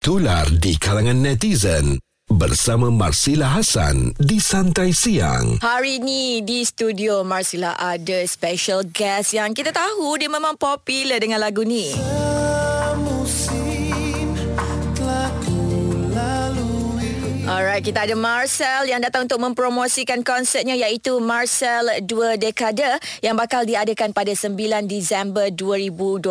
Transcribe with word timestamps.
Tular 0.00 0.48
di 0.48 0.80
kalangan 0.80 1.20
netizen 1.20 2.00
bersama 2.24 2.88
Marsila 2.88 3.52
Hasan 3.52 4.16
di 4.16 4.40
Santai 4.40 4.96
Siang. 4.96 5.60
Hari 5.60 6.00
ni 6.00 6.40
di 6.40 6.64
studio 6.64 7.20
Marsila 7.20 7.76
ada 7.76 8.24
special 8.24 8.88
guest 8.88 9.36
yang 9.36 9.52
kita 9.52 9.76
tahu 9.76 10.16
dia 10.16 10.32
memang 10.32 10.56
popular 10.56 11.20
dengan 11.20 11.44
lagu 11.44 11.68
ni. 11.68 11.92
Alright, 17.50 17.82
kita 17.82 18.06
ada 18.06 18.14
Marcel 18.14 18.86
yang 18.86 19.02
datang 19.02 19.26
untuk 19.26 19.42
mempromosikan 19.42 20.22
konsertnya 20.22 20.78
iaitu 20.78 21.18
Marcel 21.18 21.82
2 21.98 22.38
Dekade 22.38 23.02
yang 23.26 23.34
bakal 23.34 23.66
diadakan 23.66 24.14
pada 24.14 24.30
9 24.30 24.54
Disember 24.86 25.50
2022 25.50 26.30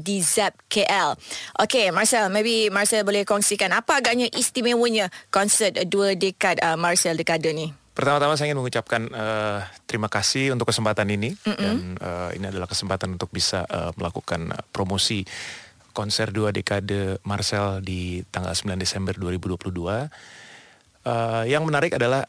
di 0.00 0.24
ZEP 0.24 0.56
KL. 0.72 1.20
Okay, 1.60 1.92
Marcel, 1.92 2.32
maybe 2.32 2.72
Marcel 2.72 3.04
boleh 3.04 3.28
kongsikan 3.28 3.76
apa 3.76 4.00
agaknya 4.00 4.24
istimewanya 4.32 5.12
konsert 5.28 5.76
2 5.76 6.16
Dekade 6.16 6.64
uh, 6.64 6.80
Marcel 6.80 7.20
Dekade 7.20 7.52
ni? 7.52 7.68
Pertama-tama 7.92 8.32
saya 8.40 8.48
ingin 8.48 8.64
mengucapkan 8.64 9.04
uh, 9.12 9.68
terima 9.84 10.08
kasih 10.08 10.56
untuk 10.56 10.72
kesempatan 10.72 11.12
ini 11.12 11.36
Mm-mm. 11.44 11.60
dan 11.60 11.76
uh, 12.00 12.32
ini 12.32 12.48
adalah 12.48 12.72
kesempatan 12.72 13.20
untuk 13.20 13.28
bisa 13.28 13.68
uh, 13.68 13.92
melakukan 14.00 14.48
uh, 14.48 14.64
promosi 14.72 15.28
konser 15.92 16.32
dua 16.32 16.56
dekade 16.56 17.20
Marcel 17.20 17.84
di 17.84 18.24
tanggal 18.32 18.56
9 18.56 18.80
Desember 18.80 19.12
2022 19.12 20.40
uh, 21.04 21.44
yang 21.46 21.64
menarik 21.64 21.94
adalah 21.96 22.26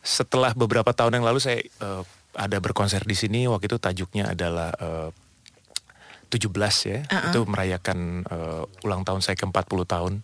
setelah 0.00 0.56
beberapa 0.56 0.90
tahun 0.90 1.20
yang 1.20 1.26
lalu 1.26 1.40
saya 1.42 1.60
uh, 1.82 2.02
ada 2.34 2.58
berkonser 2.62 3.04
di 3.04 3.16
sini 3.18 3.44
waktu 3.50 3.68
itu 3.68 3.78
tajuknya 3.78 4.32
adalah 4.32 4.70
uh, 4.78 5.10
17 6.30 6.46
ya 6.86 7.00
uh-uh. 7.04 7.30
itu 7.34 7.40
merayakan 7.44 8.22
uh, 8.30 8.86
ulang 8.86 9.02
tahun 9.02 9.20
saya 9.20 9.34
ke 9.34 9.44
40 9.44 9.66
tahun 9.84 10.14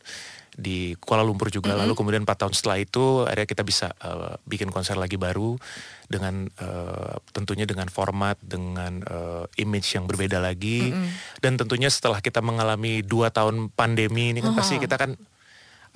di 0.56 0.96
Kuala 0.96 1.20
Lumpur 1.20 1.52
juga 1.52 1.76
mm-hmm. 1.76 1.82
lalu 1.84 1.92
kemudian 1.92 2.22
4 2.24 2.32
tahun 2.32 2.54
setelah 2.56 2.78
itu 2.80 3.28
akhirnya 3.28 3.48
kita 3.50 3.62
bisa 3.66 3.92
uh, 4.00 4.40
bikin 4.48 4.72
konser 4.72 4.96
lagi 4.96 5.20
baru 5.20 5.60
dengan 6.08 6.48
uh, 6.62 7.20
tentunya 7.36 7.68
dengan 7.68 7.92
format 7.92 8.40
dengan 8.40 9.04
uh, 9.04 9.44
image 9.60 9.98
yang 10.00 10.08
berbeda 10.08 10.40
lagi 10.40 10.94
mm-hmm. 10.94 11.42
dan 11.44 11.60
tentunya 11.60 11.92
setelah 11.92 12.24
kita 12.24 12.40
mengalami 12.40 13.04
dua 13.04 13.28
tahun 13.28 13.68
pandemi 13.68 14.32
ini 14.32 14.40
kan 14.40 14.56
uh-huh. 14.56 14.60
pasti 14.62 14.80
kita 14.80 14.96
kan 14.96 15.12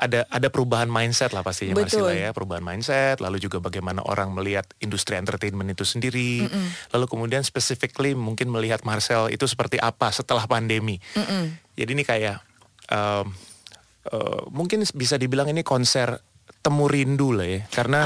ada 0.00 0.24
ada 0.32 0.48
perubahan 0.48 0.88
mindset 0.88 1.36
lah 1.36 1.44
pastinya. 1.44 1.76
Marsila 1.76 2.16
ya 2.16 2.32
perubahan 2.32 2.64
mindset 2.64 3.20
lalu 3.20 3.36
juga 3.36 3.60
bagaimana 3.60 4.00
orang 4.00 4.32
melihat 4.32 4.64
industri 4.80 5.20
entertainment 5.20 5.68
itu 5.68 5.84
sendiri 5.84 6.48
mm 6.48 6.48
-mm. 6.48 6.66
lalu 6.96 7.04
kemudian 7.04 7.44
specifically 7.44 8.16
mungkin 8.16 8.48
melihat 8.48 8.80
Marcel 8.88 9.28
itu 9.28 9.44
seperti 9.44 9.76
apa 9.76 10.08
setelah 10.08 10.48
pandemi 10.48 10.96
mm 10.96 11.20
-mm. 11.20 11.44
jadi 11.76 11.90
ini 11.92 12.04
kayak 12.08 12.40
um, 12.88 13.36
uh, 14.08 14.42
mungkin 14.48 14.80
bisa 14.96 15.20
dibilang 15.20 15.52
ini 15.52 15.60
konser 15.60 16.16
temu 16.64 16.88
rindu 16.88 17.36
lah 17.36 17.44
ya 17.44 17.60
karena 17.68 18.00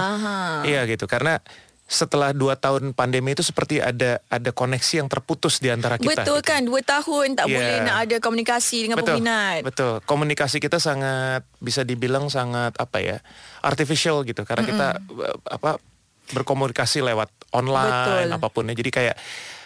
iya 0.67 0.83
gitu 0.91 1.07
karena 1.07 1.39
setelah 1.85 2.33
dua 2.33 2.57
tahun 2.57 2.97
pandemi 2.97 3.37
itu 3.37 3.45
seperti 3.45 3.77
ada 3.77 4.17
ada 4.33 4.51
koneksi 4.57 5.05
yang 5.05 5.09
terputus 5.13 5.61
di 5.61 5.69
antara 5.69 6.01
kita. 6.01 6.25
Betul 6.25 6.41
gitu. 6.41 6.49
kan, 6.49 6.61
dua 6.65 6.81
tahun 6.81 7.37
tak 7.37 7.47
yeah. 7.47 7.57
boleh 7.61 7.77
nak 7.85 7.97
ada 8.09 8.17
komunikasi 8.25 8.89
dengan 8.89 8.97
betul, 8.97 9.21
peminat. 9.21 9.61
Betul, 9.61 9.95
komunikasi 10.09 10.65
kita 10.65 10.81
sangat 10.81 11.45
bisa 11.61 11.85
dibilang 11.85 12.33
sangat 12.33 12.73
apa 12.81 12.99
ya, 13.05 13.17
artificial 13.61 14.25
gitu, 14.25 14.49
karena 14.49 14.65
mm 14.65 14.69
-mm. 14.69 14.73
kita 14.73 14.89
apa 15.45 15.71
berkomunikasi 16.33 17.05
lewat 17.05 17.29
online 17.53 18.33
betul. 18.33 18.37
apa 18.41 18.49
pun 18.49 18.65
ya, 18.73 18.75
jadi 18.75 18.91
kayak 18.91 19.17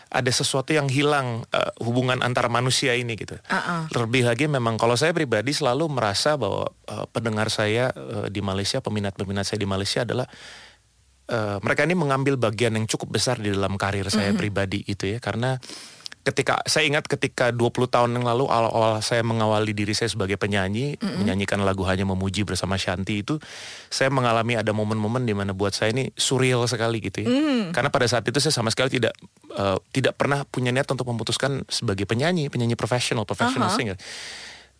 ada 0.08 0.32
sesuatu 0.32 0.72
yang 0.72 0.88
hilang 0.88 1.44
uh, 1.52 1.70
hubungan 1.84 2.24
antara 2.24 2.48
manusia 2.48 2.96
ini 2.96 3.12
gitu. 3.14 3.36
Uh-uh. 3.36 3.92
Terlebih 3.92 4.24
lagi 4.24 4.48
memang 4.48 4.80
kalau 4.80 4.96
saya 4.96 5.12
pribadi 5.12 5.52
selalu 5.52 5.84
merasa 5.92 6.34
bahwa 6.40 6.72
uh, 6.88 7.04
pendengar 7.12 7.52
saya 7.52 7.92
uh, 7.92 8.26
di 8.32 8.40
Malaysia, 8.40 8.80
peminat-peminat 8.80 9.44
saya 9.44 9.60
di 9.60 9.68
Malaysia 9.68 10.08
adalah 10.08 10.24
uh, 11.30 11.56
mereka 11.62 11.84
ini 11.84 11.94
mengambil 11.94 12.34
bagian 12.40 12.74
yang 12.74 12.86
cukup 12.88 13.16
besar 13.16 13.38
di 13.38 13.52
dalam 13.52 13.76
karir 13.76 14.08
saya 14.08 14.32
mm-hmm. 14.32 14.40
pribadi 14.40 14.80
itu 14.84 15.04
ya 15.06 15.18
karena 15.20 15.56
ketika 16.26 16.60
saya 16.68 16.84
ingat 16.84 17.08
ketika 17.08 17.48
20 17.56 17.88
tahun 17.88 18.10
yang 18.20 18.26
lalu 18.28 18.44
awal-awal 18.52 19.00
saya 19.00 19.24
mengawali 19.24 19.72
diri 19.72 19.96
saya 19.96 20.12
sebagai 20.12 20.36
penyanyi 20.36 21.00
mm-hmm. 21.00 21.24
menyanyikan 21.24 21.60
lagu 21.64 21.88
hanya 21.88 22.04
memuji 22.04 22.44
bersama 22.44 22.76
Shanti 22.76 23.24
itu 23.24 23.40
saya 23.88 24.12
mengalami 24.12 24.58
ada 24.58 24.76
momen-momen 24.76 25.24
di 25.24 25.32
mana 25.32 25.56
buat 25.56 25.72
saya 25.72 25.96
ini 25.96 26.12
surreal 26.12 26.68
sekali 26.68 27.00
gitu 27.00 27.24
ya 27.24 27.28
mm. 27.32 27.72
karena 27.72 27.88
pada 27.88 28.04
saat 28.04 28.28
itu 28.28 28.36
saya 28.44 28.52
sama 28.52 28.68
sekali 28.68 29.00
tidak 29.00 29.16
uh, 29.56 29.80
tidak 29.88 30.20
pernah 30.20 30.44
punya 30.44 30.68
niat 30.68 30.88
untuk 30.92 31.08
memutuskan 31.08 31.64
sebagai 31.72 32.04
penyanyi 32.04 32.52
penyanyi 32.52 32.76
profesional 32.76 33.24
professional 33.24 33.72
uh-huh. 33.72 33.78
singer 33.80 33.96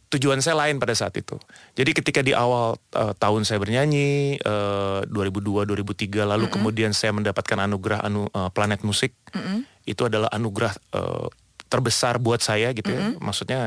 tujuan 0.08 0.40
saya 0.40 0.56
lain 0.56 0.80
pada 0.80 0.96
saat 0.96 1.12
itu. 1.20 1.36
Jadi 1.76 1.90
ketika 1.92 2.20
di 2.24 2.32
awal 2.32 2.80
uh, 2.96 3.12
tahun 3.16 3.44
saya 3.44 3.60
bernyanyi 3.60 4.40
uh, 4.40 5.04
2002 5.04 5.68
2003 5.68 6.24
lalu 6.24 6.48
mm 6.48 6.48
-hmm. 6.48 6.48
kemudian 6.52 6.90
saya 6.96 7.12
mendapatkan 7.12 7.58
anugerah 7.60 8.04
anu 8.08 8.28
uh, 8.32 8.48
Planet 8.48 8.80
Musik. 8.84 9.12
Mm 9.36 9.40
-hmm. 9.40 9.58
Itu 9.84 10.08
adalah 10.08 10.32
anugerah 10.32 10.72
uh, 10.96 11.28
terbesar 11.68 12.16
buat 12.16 12.40
saya 12.40 12.72
gitu 12.72 12.88
ya. 12.88 13.00
Mm 13.04 13.08
-hmm. 13.16 13.24
Maksudnya 13.24 13.60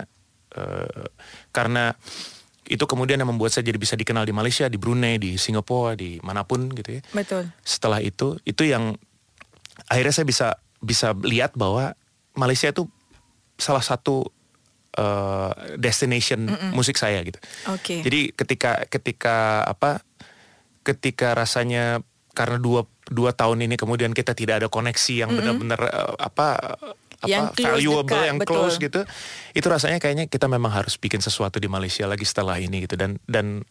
uh, 0.58 1.06
karena 1.54 1.94
itu 2.72 2.88
kemudian 2.88 3.20
yang 3.20 3.30
membuat 3.30 3.52
saya 3.54 3.68
jadi 3.68 3.78
bisa 3.78 4.00
dikenal 4.00 4.24
di 4.24 4.34
Malaysia, 4.34 4.66
di 4.72 4.80
Brunei, 4.80 5.20
di 5.20 5.36
Singapura, 5.36 5.94
di 5.94 6.18
mana 6.24 6.48
pun 6.48 6.72
gitu 6.72 6.98
ya. 6.98 7.02
Betul. 7.12 7.52
Setelah 7.62 8.00
itu 8.00 8.40
itu 8.48 8.64
yang 8.64 8.96
akhirnya 9.92 10.14
saya 10.16 10.26
bisa 10.26 10.48
bisa 10.82 11.14
lihat 11.22 11.54
bahwa 11.54 11.94
Malaysia 12.34 12.72
itu 12.72 12.88
salah 13.60 13.84
satu 13.84 14.32
uh, 14.98 15.52
destination 15.80 16.48
mm 16.48 16.58
-mm. 16.58 16.72
musik 16.76 16.98
saya 17.00 17.22
gitu. 17.24 17.40
Okay. 17.80 18.04
Jadi 18.04 18.36
ketika 18.36 18.84
ketika 18.90 19.64
apa 19.64 20.04
ketika 20.82 21.38
rasanya 21.38 22.02
karena 22.32 22.58
dua 22.58 22.88
dua 23.12 23.36
tahun 23.36 23.68
ini 23.68 23.76
kemudian 23.76 24.16
kita 24.16 24.32
tidak 24.32 24.64
ada 24.64 24.68
koneksi 24.72 25.14
yang 25.14 25.30
mm 25.30 25.36
-mm. 25.36 25.40
benar-benar 25.44 25.82
uh, 25.92 26.16
apa 26.18 26.48
yang 27.30 27.54
apa 27.54 27.62
valuable 27.62 28.18
dekat, 28.18 28.30
yang 28.34 28.38
betul. 28.42 28.50
close 28.50 28.76
gitu 28.82 29.02
itu 29.54 29.68
rasanya 29.70 30.02
kayaknya 30.02 30.26
kita 30.26 30.50
memang 30.50 30.74
harus 30.74 30.98
bikin 30.98 31.22
sesuatu 31.22 31.62
di 31.62 31.70
Malaysia 31.70 32.10
lagi 32.10 32.26
setelah 32.26 32.58
ini 32.58 32.90
gitu 32.90 32.98
dan 32.98 33.22
dan 33.30 33.62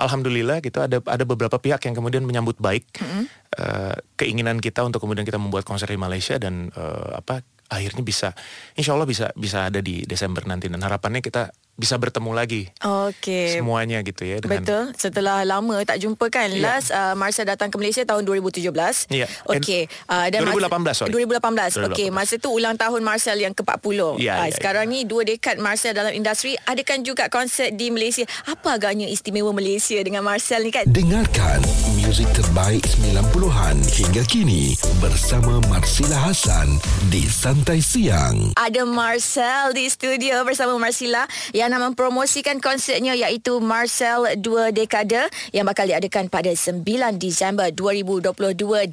alhamdulillah 0.00 0.64
gitu 0.64 0.80
ada 0.80 1.04
ada 1.04 1.24
beberapa 1.28 1.60
pihak 1.60 1.84
yang 1.84 1.92
kemudian 1.92 2.24
menyambut 2.24 2.56
baik 2.56 2.88
mm 2.96 3.04
-hmm. 3.04 3.24
uh, 3.60 3.94
keinginan 4.16 4.56
kita 4.56 4.80
untuk 4.80 5.04
kemudian 5.04 5.28
kita 5.28 5.36
membuat 5.36 5.68
konser 5.68 5.90
di 5.92 6.00
Malaysia 6.00 6.40
dan 6.40 6.72
uh, 6.72 7.20
apa 7.20 7.44
akhirnya 7.68 8.02
bisa 8.04 8.36
insya 8.76 8.92
Allah 8.94 9.08
bisa 9.08 9.32
bisa 9.34 9.68
ada 9.68 9.80
di 9.80 10.04
Desember 10.04 10.44
nanti 10.44 10.68
dan 10.68 10.80
harapannya 10.80 11.24
kita 11.24 11.50
bisa 11.74 11.98
bertemu 11.98 12.30
lagi. 12.30 12.70
Okey. 12.78 13.58
Semuanya 13.58 13.98
gitu 14.06 14.22
ya 14.22 14.38
dengan 14.38 14.62
Betul. 14.62 14.84
Setelah 14.94 15.42
lama 15.42 15.82
tak 15.82 15.98
jumpa 15.98 16.30
kan. 16.30 16.46
Yeah. 16.54 16.62
Last 16.62 16.94
uh, 16.94 17.18
Marsha 17.18 17.42
datang 17.42 17.66
ke 17.74 17.76
Malaysia 17.82 18.06
tahun 18.06 18.22
2017. 18.22 18.70
Iya. 19.10 19.26
Yeah. 19.26 19.28
Okey. 19.50 19.90
Uh, 20.06 20.26
dan 20.30 20.46
2018 20.46 20.94
sorry. 20.94 21.10
2018. 21.10 21.90
2018. 21.90 21.90
Okey, 21.90 22.08
masa 22.14 22.38
tu 22.38 22.54
ulang 22.54 22.78
tahun 22.78 23.02
Marcel 23.02 23.42
yang 23.42 23.54
ke-40. 23.54 24.22
Yeah, 24.22 24.38
uh, 24.38 24.46
yeah, 24.46 24.54
sekarang 24.54 24.86
yeah. 24.86 25.02
ni 25.02 25.08
dua 25.08 25.26
dekad 25.26 25.58
Marcel 25.58 25.98
dalam 25.98 26.14
industri 26.14 26.54
adakan 26.62 27.02
juga 27.02 27.26
konsert 27.26 27.74
di 27.74 27.90
Malaysia. 27.90 28.22
Apa 28.46 28.78
agaknya 28.78 29.10
istimewa 29.10 29.50
Malaysia 29.50 29.98
dengan 29.98 30.22
Marcel 30.22 30.62
ni 30.62 30.70
kan? 30.70 30.86
Dengarkan 30.86 31.58
muzik 32.06 32.30
terbaik 32.64 32.88
90-an 32.96 33.76
hingga 33.92 34.24
kini 34.24 34.72
bersama 34.96 35.60
Marsila 35.68 36.16
Hasan 36.32 36.80
di 37.12 37.20
Santai 37.28 37.84
Siang. 37.84 38.56
Ada 38.56 38.88
Marcel 38.88 39.76
di 39.76 39.84
studio 39.92 40.40
bersama 40.48 40.72
Marsila 40.80 41.28
yang 41.52 41.68
nak 41.68 41.92
mempromosikan 41.92 42.64
konsertnya 42.64 43.12
iaitu 43.12 43.60
Marcel 43.60 44.40
2 44.40 44.72
Dekade 44.72 45.28
yang 45.52 45.68
bakal 45.68 45.92
diadakan 45.92 46.32
pada 46.32 46.48
9 46.48 46.80
Disember 47.20 47.68
2022 47.68 48.32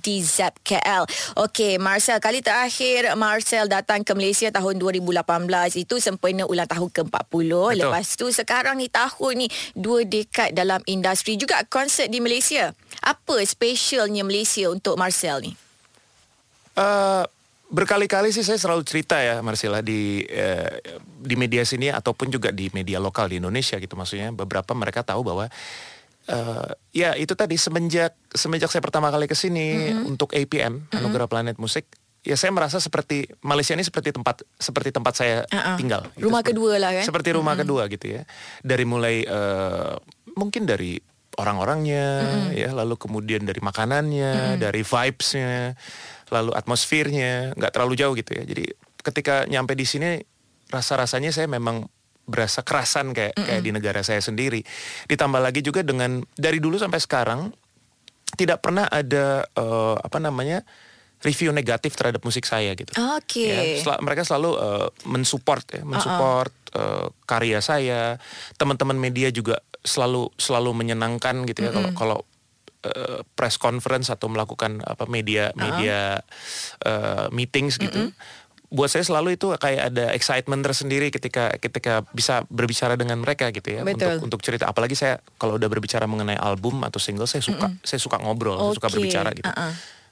di 0.03 0.19
ZEP 0.19 0.51
KL. 0.67 1.07
Okey, 1.39 1.79
Marcel, 1.79 2.19
kali 2.19 2.43
terakhir 2.43 3.15
Marcel 3.15 3.71
datang 3.71 4.03
ke 4.03 4.11
Malaysia 4.11 4.51
tahun 4.51 4.83
2018 4.83 5.23
itu 5.79 5.95
sempena 6.03 6.43
ulang 6.43 6.67
tahun 6.67 6.91
ke-40. 6.91 7.79
Lepas 7.87 8.19
tu 8.19 8.27
sekarang 8.35 8.83
ni 8.83 8.91
tahun 8.91 9.47
ni 9.47 9.47
2 9.79 10.11
dekad 10.11 10.51
dalam 10.51 10.83
industri 10.91 11.39
juga 11.39 11.63
konsert 11.71 12.11
di 12.11 12.19
Malaysia. 12.19 12.75
Apa 12.99 13.39
spesialnya 13.61 14.25
Malaysia 14.25 14.65
untuk 14.73 14.97
Marcel 14.97 15.45
ni? 15.45 15.53
Uh, 16.73 17.21
berkali-kali 17.69 18.33
sih 18.33 18.41
saya 18.41 18.57
selalu 18.57 18.81
cerita 18.81 19.21
ya 19.21 19.37
Marcella 19.45 19.85
di 19.85 20.25
eh, 20.25 20.81
di 21.05 21.35
media 21.37 21.61
sini 21.61 21.87
ataupun 21.93 22.33
juga 22.33 22.49
di 22.49 22.73
media 22.73 22.97
lokal 22.99 23.29
di 23.29 23.37
Indonesia 23.37 23.77
gitu 23.77 23.93
maksudnya 23.93 24.33
beberapa 24.33 24.75
mereka 24.75 25.07
tahu 25.07 25.23
bahwa 25.23 25.47
uh, 26.27 26.69
ya 26.91 27.15
itu 27.15 27.31
tadi 27.31 27.55
semenjak 27.55 28.11
semenjak 28.35 28.67
saya 28.67 28.83
pertama 28.83 29.07
kali 29.07 29.23
ke 29.23 29.39
sini 29.39 29.87
mm-hmm. 29.87 30.11
untuk 30.11 30.35
APM 30.35 30.83
mm-hmm. 30.83 30.97
Anugerah 30.99 31.31
Planet 31.31 31.55
Musik 31.63 31.87
ya 32.27 32.35
saya 32.35 32.51
merasa 32.51 32.83
seperti 32.83 33.31
Malaysia 33.39 33.71
ini 33.71 33.87
seperti 33.87 34.11
tempat 34.11 34.43
seperti 34.59 34.91
tempat 34.91 35.13
saya 35.15 35.47
uh-uh. 35.47 35.79
tinggal 35.79 36.11
gitu. 36.11 36.27
rumah 36.27 36.43
seperti, 36.43 36.59
kedua 36.59 36.73
lah 36.75 36.91
kan 36.91 37.05
seperti 37.07 37.29
rumah 37.31 37.55
mm-hmm. 37.55 37.63
kedua 37.63 37.83
gitu 37.87 38.05
ya 38.19 38.21
dari 38.67 38.83
mulai 38.83 39.23
uh, 39.23 39.95
mungkin 40.35 40.67
dari 40.67 40.99
orang-orangnya 41.41 42.09
mm-hmm. 42.21 42.53
ya 42.53 42.69
lalu 42.71 42.95
kemudian 43.01 43.41
dari 43.41 43.57
makanannya 43.57 44.33
mm-hmm. 44.37 44.61
dari 44.61 44.81
vibesnya 44.85 45.73
lalu 46.31 46.51
atmosfernya 46.55 47.57
nggak 47.57 47.71
terlalu 47.73 47.93
jauh 47.99 48.13
gitu 48.15 48.31
ya. 48.37 48.43
Jadi 48.45 48.69
ketika 49.01 49.49
nyampe 49.49 49.73
di 49.73 49.83
sini 49.83 50.21
rasa-rasanya 50.71 51.33
saya 51.35 51.51
memang 51.51 51.83
berasa 52.23 52.63
kerasan 52.63 53.11
kayak 53.11 53.35
mm 53.35 53.41
-mm. 53.41 53.47
kayak 53.49 53.61
di 53.65 53.71
negara 53.75 54.01
saya 54.05 54.21
sendiri. 54.23 54.63
Ditambah 55.09 55.41
lagi 55.41 55.59
juga 55.59 55.83
dengan 55.83 56.23
dari 56.37 56.63
dulu 56.63 56.79
sampai 56.79 57.01
sekarang 57.03 57.51
tidak 58.39 58.63
pernah 58.63 58.87
ada 58.87 59.43
uh, 59.59 59.99
apa 59.99 60.23
namanya 60.23 60.63
review 61.21 61.53
negatif 61.53 61.93
terhadap 61.93 62.21
musik 62.25 62.45
saya 62.45 62.73
gitu. 62.73 62.91
Oke. 63.17 63.47
Okay. 63.47 63.49
Ya, 63.49 63.61
sel 63.81 63.93
mereka 64.01 64.25
selalu 64.25 64.51
uh, 64.57 64.89
mensupport 65.05 65.65
ya, 65.69 65.83
mensupport 65.85 66.53
uh 66.73 66.77
-uh. 66.77 67.05
uh, 67.05 67.07
karya 67.29 67.59
saya. 67.61 68.17
Teman-teman 68.57 68.97
media 68.97 69.29
juga 69.29 69.61
selalu 69.81 70.29
selalu 70.37 70.77
menyenangkan 70.77 71.45
gitu 71.49 71.65
ya 71.65 71.71
kalau 71.73 71.89
mm 71.89 71.93
-hmm. 71.93 72.01
kalau 72.01 72.19
uh, 72.85 73.19
press 73.33 73.57
conference 73.57 74.13
atau 74.13 74.29
melakukan 74.29 74.81
apa 74.85 75.09
media 75.09 75.49
media 75.57 76.21
uh 76.21 76.21
-uh. 76.21 77.25
uh, 77.25 77.27
meetings 77.33 77.77
gitu. 77.77 78.09
Mm 78.09 78.09
-hmm 78.13 78.39
buat 78.71 78.87
saya 78.87 79.03
selalu 79.03 79.35
itu 79.35 79.51
kayak 79.51 79.91
ada 79.91 80.15
excitement 80.15 80.63
tersendiri 80.63 81.11
ketika 81.11 81.51
ketika 81.59 82.07
bisa 82.15 82.47
berbicara 82.47 82.95
dengan 82.95 83.19
mereka 83.19 83.51
gitu 83.51 83.67
ya 83.67 83.83
Betul. 83.83 84.23
untuk 84.23 84.31
untuk 84.31 84.41
cerita 84.47 84.71
apalagi 84.71 84.95
saya 84.95 85.19
kalau 85.35 85.59
udah 85.59 85.67
berbicara 85.67 86.07
mengenai 86.07 86.39
album 86.39 86.87
atau 86.87 86.95
single 86.95 87.27
saya 87.27 87.43
suka 87.43 87.67
mm 87.67 87.83
-mm. 87.83 87.83
saya 87.83 87.99
suka 87.99 88.15
ngobrol 88.23 88.55
okay. 88.55 88.63
saya 88.63 88.77
suka 88.79 88.89
berbicara 88.95 89.29
gitu 89.35 89.51
uh 89.51 89.51
-uh. 89.51 89.71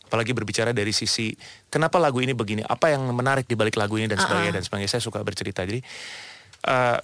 Apalagi 0.10 0.34
berbicara 0.34 0.74
dari 0.74 0.90
sisi 0.90 1.38
kenapa 1.70 2.02
lagu 2.02 2.18
ini 2.18 2.34
begini 2.34 2.66
apa 2.66 2.90
yang 2.90 3.06
menarik 3.14 3.46
di 3.46 3.54
balik 3.54 3.78
lagu 3.78 4.02
ini 4.02 4.10
dan 4.10 4.18
sebagainya 4.18 4.50
uh 4.50 4.50
-uh. 4.50 4.58
dan 4.58 4.64
sebagainya 4.66 4.92
saya 4.98 5.04
suka 5.06 5.22
bercerita 5.22 5.62
jadi 5.62 5.86
uh, 6.66 6.98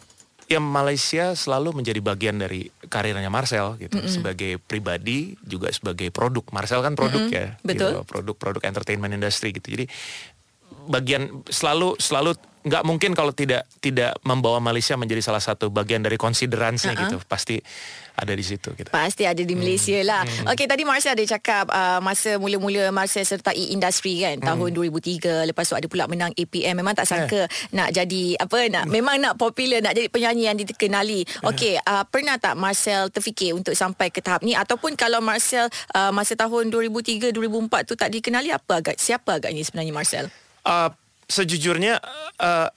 ya 0.50 0.62
Malaysia 0.62 1.38
selalu 1.38 1.78
menjadi 1.81 2.02
bagian 2.02 2.42
dari 2.42 2.69
karirnya 2.90 3.30
Marcel 3.30 3.78
gitu 3.78 3.98
mm 3.98 4.06
-hmm. 4.06 4.13
sebagai 4.13 4.52
pribadi 4.62 5.38
juga 5.46 5.69
sebagai 5.69 6.10
produk 6.10 6.46
Marcel 6.50 6.81
kan 6.81 6.98
produk 6.98 7.22
mm 7.25 7.30
-hmm. 7.30 7.38
ya 7.38 7.48
betul 7.62 7.92
gitu, 7.94 8.02
produk 8.10 8.36
produk 8.38 8.62
entertainment 8.66 9.13
industry 9.13 9.54
gitu 9.54 9.69
jadi 9.69 9.86
bagian 10.90 11.46
selalu 11.50 11.98
selalu 11.98 12.38
nggak 12.66 12.84
mungkin 12.86 13.13
kalau 13.13 13.30
tidak 13.30 13.69
tidak 13.78 14.18
membawa 14.25 14.58
Malaysia 14.58 14.98
menjadi 14.98 15.22
salah 15.22 15.42
satu 15.42 15.69
bagian 15.69 16.01
dari 16.01 16.18
konsideransi 16.18 16.90
uh 16.90 16.94
-uh. 16.94 17.01
gitu 17.06 17.18
pasti 17.25 17.62
ada 18.15 18.31
di 18.31 18.44
situ 18.44 18.71
gitu. 18.73 18.89
Pasti 18.89 19.27
ada 19.27 19.38
di 19.38 19.51
hmm. 19.51 19.59
Malaysia 19.59 19.97
hmm. 20.00 20.07
lah. 20.07 20.23
Hmm. 20.23 20.51
Okey 20.56 20.65
tadi 20.65 20.83
Marcel 20.88 21.13
ada 21.13 21.25
cakap 21.27 21.67
uh, 21.67 22.00
masa 22.00 22.39
mula-mula 22.39 22.89
Marcel 22.95 23.27
sertai 23.27 23.75
industri 23.75 24.23
kan 24.23 24.39
hmm. 24.39 24.47
tahun 24.47 24.69
2003 24.71 25.51
lepas 25.51 25.65
tu 25.67 25.75
ada 25.75 25.88
pula 25.91 26.07
menang 26.07 26.31
APM 26.33 26.79
memang 26.79 26.95
tak 26.95 27.07
sangka 27.07 27.45
yeah. 27.45 27.75
nak 27.75 27.89
jadi 27.91 28.23
apa 28.39 28.59
nak 28.71 28.85
memang 28.88 29.19
nak 29.19 29.35
popular 29.35 29.83
nak 29.83 29.94
jadi 29.94 30.07
penyanyi 30.07 30.44
yang 30.47 30.57
dikenali. 30.57 31.27
Hmm. 31.27 31.51
Okey 31.51 31.75
uh, 31.83 32.03
pernah 32.07 32.39
tak 32.39 32.56
Marcel 32.56 33.12
terfikir 33.12 33.51
untuk 33.51 33.75
sampai 33.75 34.09
ke 34.09 34.23
tahap 34.23 34.41
ni 34.41 34.56
ataupun 34.56 34.95
kalau 34.95 35.19
Marcel 35.19 35.67
uh, 35.91 36.12
masa 36.15 36.39
tahun 36.39 36.71
2003 36.71 37.35
2004 37.35 37.89
tu 37.89 37.94
tak 38.00 38.09
dikenali 38.09 38.50
apa 38.56 38.79
agak 38.79 38.97
siapa 38.97 39.38
agaknya 39.38 39.62
sebenarnya 39.67 39.94
Marcel? 39.94 40.25
Uh, 40.65 40.89
sejujurnya 41.27 42.00
uh, 42.39 42.69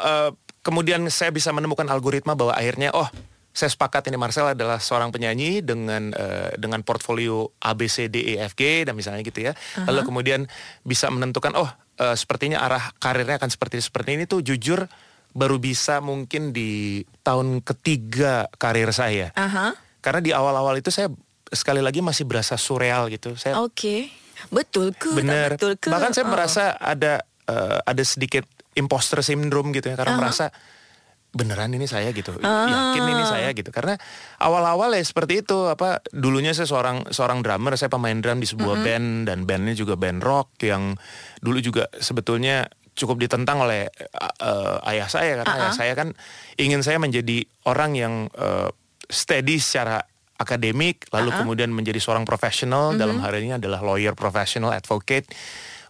uh, 0.00 0.30
kemudian 0.64 1.02
saya 1.10 1.34
bisa 1.34 1.50
menemukan 1.50 1.84
algoritma 1.90 2.38
bahwa 2.38 2.54
akhirnya 2.54 2.94
oh 2.94 3.06
saya 3.52 3.68
sepakat 3.68 4.08
ini 4.08 4.16
Marcel 4.16 4.56
adalah 4.56 4.80
seorang 4.80 5.12
penyanyi 5.12 5.60
dengan 5.60 6.08
uh, 6.16 6.56
dengan 6.56 6.80
portfolio 6.80 7.52
A 7.60 7.76
B 7.76 7.84
C 7.84 8.08
D 8.08 8.36
E 8.36 8.40
F 8.40 8.56
G 8.56 8.88
dan 8.88 8.96
misalnya 8.96 9.20
gitu 9.20 9.44
ya. 9.44 9.52
Uh-huh. 9.52 9.92
Lalu 9.92 10.00
kemudian 10.08 10.40
bisa 10.88 11.12
menentukan 11.12 11.52
oh 11.60 11.68
uh, 12.00 12.16
sepertinya 12.16 12.64
arah 12.64 12.96
karirnya 12.96 13.36
akan 13.36 13.52
seperti 13.52 13.84
seperti 13.84 14.16
ini 14.16 14.24
tuh 14.24 14.40
jujur 14.40 14.88
baru 15.36 15.60
bisa 15.60 16.00
mungkin 16.00 16.56
di 16.56 17.04
tahun 17.20 17.60
ketiga 17.60 18.48
karir 18.56 18.88
saya. 18.96 19.28
Uh-huh. 19.36 19.76
Karena 20.00 20.20
di 20.24 20.32
awal-awal 20.32 20.80
itu 20.80 20.88
saya 20.88 21.12
sekali 21.52 21.84
lagi 21.84 22.00
masih 22.00 22.24
berasa 22.24 22.56
surreal 22.56 23.12
gitu. 23.12 23.36
Saya 23.36 23.60
Oke. 23.60 23.76
Okay. 23.76 24.00
Betul 24.48 24.96
ke? 24.96 25.12
Benar. 25.12 25.60
betul 25.60 25.76
ke? 25.76 25.92
Bahkan 25.92 26.16
saya 26.16 26.24
uh. 26.24 26.32
merasa 26.32 26.64
ada 26.80 27.20
uh, 27.52 27.84
ada 27.84 28.02
sedikit 28.02 28.48
imposter 28.72 29.20
syndrome 29.20 29.76
gitu 29.76 29.92
ya 29.92 29.96
karena 30.00 30.16
uh 30.16 30.16
-huh. 30.16 30.22
merasa 30.24 30.48
beneran 31.32 31.72
ini 31.72 31.88
saya 31.88 32.12
gitu 32.12 32.36
uh. 32.36 32.68
yakin 32.68 33.02
ini 33.08 33.24
saya 33.24 33.48
gitu 33.56 33.72
karena 33.72 33.96
awal-awal 34.36 34.92
ya 34.92 35.00
seperti 35.00 35.40
itu 35.40 35.64
apa 35.64 36.04
dulunya 36.12 36.52
saya 36.52 36.68
seorang 36.68 37.08
seorang 37.08 37.40
drummer 37.40 37.72
saya 37.80 37.88
pemain 37.88 38.20
drum 38.20 38.38
di 38.38 38.48
sebuah 38.48 38.76
uh 38.76 38.78
-huh. 38.78 38.86
band 38.86 39.08
dan 39.32 39.38
bandnya 39.48 39.72
juga 39.72 39.96
band 39.96 40.20
rock 40.20 40.60
yang 40.60 40.92
dulu 41.40 41.58
juga 41.64 41.88
sebetulnya 41.96 42.68
cukup 42.92 43.24
ditentang 43.24 43.64
oleh 43.64 43.88
uh, 44.44 44.84
ayah 44.92 45.08
saya 45.08 45.40
karena 45.40 45.48
uh 45.48 45.56
-huh. 45.56 45.64
ayah 45.64 45.72
saya 45.72 45.92
kan 45.96 46.12
ingin 46.60 46.84
saya 46.84 47.00
menjadi 47.00 47.48
orang 47.64 47.96
yang 47.96 48.14
uh, 48.36 48.68
steady 49.08 49.56
secara 49.56 50.04
akademik 50.36 51.08
lalu 51.16 51.32
uh 51.32 51.32
-huh. 51.32 51.40
kemudian 51.48 51.72
menjadi 51.72 51.96
seorang 51.96 52.28
profesional 52.28 52.92
uh 52.92 52.94
-huh. 52.94 53.00
dalam 53.00 53.24
hari 53.24 53.48
ini 53.48 53.56
adalah 53.56 53.80
lawyer 53.80 54.12
professional 54.12 54.76
advocate 54.76 55.32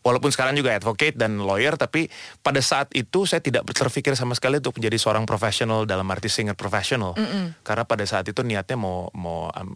walaupun 0.03 0.31
sekarang 0.35 0.59
juga 0.59 0.75
advocate 0.75 1.15
dan 1.15 1.39
lawyer 1.41 1.79
tapi 1.79 2.11
pada 2.43 2.59
saat 2.59 2.91
itu 2.93 3.25
saya 3.25 3.39
tidak 3.39 3.67
terpikir 3.71 4.13
sama 4.19 4.35
sekali 4.37 4.59
untuk 4.59 4.77
menjadi 4.79 4.99
seorang 4.99 5.25
profesional 5.25 5.87
dalam 5.87 6.07
arti 6.11 6.29
singer 6.29 6.59
profesional 6.59 7.15
mm 7.17 7.27
-hmm. 7.27 7.45
karena 7.63 7.85
pada 7.87 8.05
saat 8.05 8.27
itu 8.27 8.43
niatnya 8.43 8.77
mau 8.77 9.09
mau 9.15 9.49
um, 9.55 9.75